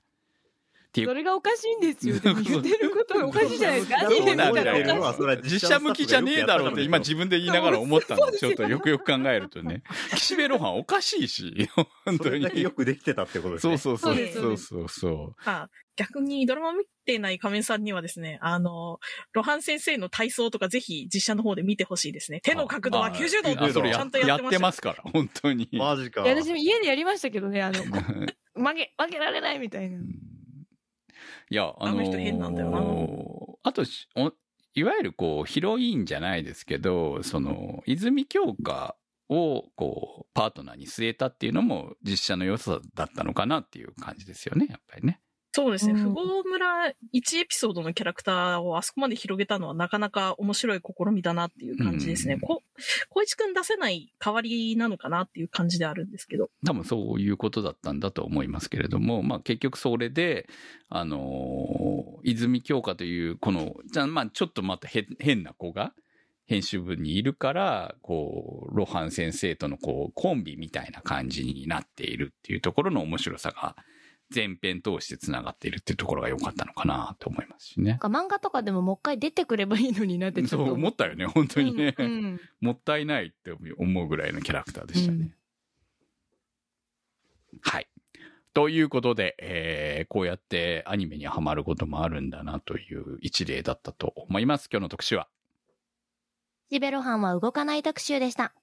[0.98, 2.16] っていうそれがおかしいんですよ。
[2.24, 5.40] 言ってることがおかしいじゃないですか。
[5.44, 9.84] 実写向きじゃねえだろうって今自分で言いながら思ったんで、ちょっとよくよく考えるとね。
[10.16, 12.50] 岸辺露伴おかしいし、本当にそれだ。
[12.52, 13.78] けよくできてたってことですね。
[13.78, 15.36] そうそうそうそうそうそうそう。
[15.46, 19.00] あ逆にドラマ見てない仮面さんにはですね、あの、
[19.34, 22.40] 露伴先生の体操とかぜひ実写の方で見てほしいですね。
[22.42, 24.62] 手の角度は90度あそれやちゃんとややってっました。
[24.62, 25.68] ますから、本当に。
[25.74, 26.22] マジか。
[26.22, 27.88] いや、私も家でやりましたけどね、あの、こ
[28.56, 30.00] 曲げ、曲げられないみたいな。
[31.50, 32.80] いや、あのーあの人変なんだよな
[33.64, 33.84] あと
[34.74, 38.96] いわゆるこう、ヒロインじゃないですけど、その、泉鏡花
[39.30, 45.20] を、こう、パートナーに据えたっていうのも実写の良さだったのかなっていう感じですよね、やっぱりね。
[45.58, 45.94] そうですね。
[45.94, 52.36] うん富豪村1エピソードのキャラクターをあそこまで広げたのはなかなか面白い試みだなっていう感じですね。
[52.36, 52.62] うんこ、
[53.10, 56.52] 小一くん出せない代わりなのかなっていう感じであるんですけど。
[56.64, 60.48] 多分そういうことだったんだと思いますけれども、まあ結局それで、
[60.90, 65.94] あのー泉鏡花という、この、じゃあまあちょっとまた変変な子が、
[66.46, 73.76] 編集部にいるから、こう、露伴先生とのこう、コンビみたいな感じになっているっていうところの面白さが、
[74.34, 78.00] 前編通して繋がっているっていうところが良かったのかなと思いますしねなん。
[78.00, 81.96] か漫画とかでももう一回出てくればいいのになってちそうょっと思ったよね、本当にね。
[81.98, 85.32] うんうんもったいないって思うぐらいのキャラクターでしたね。
[87.62, 87.88] はい。
[88.54, 94.68] ということで、えーこうやってアニメにはまることもあるんだなという一例だったと思います。
[94.72, 95.28] 今日の特集は？
[96.72, 98.54] シベロハンは動かない特集でした。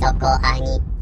[0.00, 1.01] そこアニ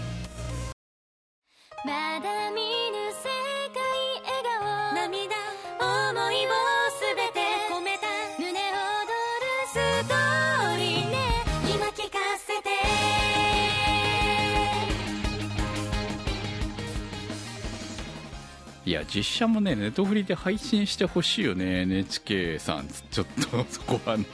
[1.83, 2.70] まだ見
[18.91, 22.89] いや、実写もね、ネットフリで配信してほしいよね、NHK さん。
[23.09, 24.25] ちょっとそこはね、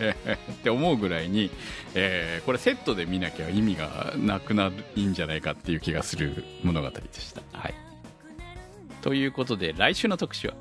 [0.52, 1.52] って思うぐらいに、
[1.94, 7.44] えーこれセットで見なきゃ意味がなくなるいいんじゃないかっていう気がする物語でした。
[7.54, 7.76] はい。
[9.04, 10.56] ということで、来週の特集は？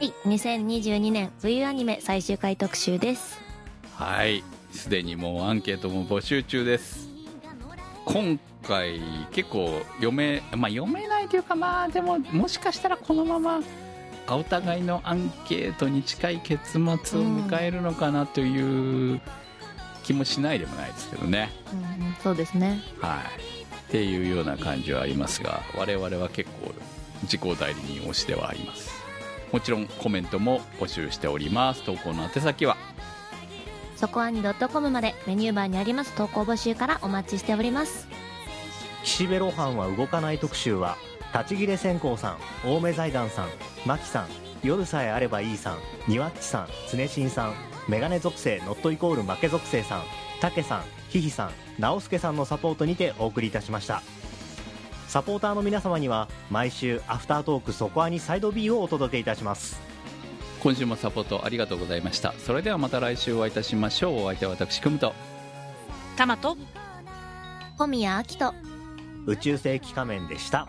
[0.00, 3.40] はい、2022年冬アニメ最終回特集です。
[3.94, 7.08] はいすでにもうアンケートも募集中です
[8.06, 9.00] 今回
[9.32, 13.60] 結構読めまあ読めないというかまあでももしかしたらこのまま
[14.26, 19.20] あお互いのアンケートに近い結末を迎えるのかなという
[20.04, 22.80] 気もしないでもないですけどね、うん、そうですね。
[23.00, 23.62] はい。
[23.88, 26.72] っていうような感じはありますが我々は結構
[27.24, 28.90] 自己代理人推しではあります。
[29.52, 31.82] もちろんコメントも募集しております。
[31.82, 32.76] 投稿の宛先は？
[33.96, 38.08] そこアニ .com までメニューバーにあります投稿募集からお待ちしております。
[39.02, 40.96] 岸辺露伴は動かない特集は
[41.34, 43.48] 立ち切れ線香さん青梅財団さん
[43.86, 44.28] 牧さん
[44.62, 45.78] 夜さえあればいいさん
[46.10, 47.54] にわっちさん常新さん
[47.88, 50.02] メガネ属性ノットイコール負け属性さん
[50.40, 54.02] たけさんひひさん直輔さんのサポートにてお送りいたしました。
[55.08, 59.78] サポーターの皆様には毎週アフタートークそこアニサイド B をお届けいたします。
[60.62, 62.32] 今週もサポートありがとうございました。
[62.38, 64.22] それではまた来週お会いいたしましょう。
[64.22, 65.12] お相手は私くむと。
[66.16, 66.56] タマと、
[67.76, 68.71] 小宮明人。
[69.26, 70.68] 宇宙世紀仮面でした。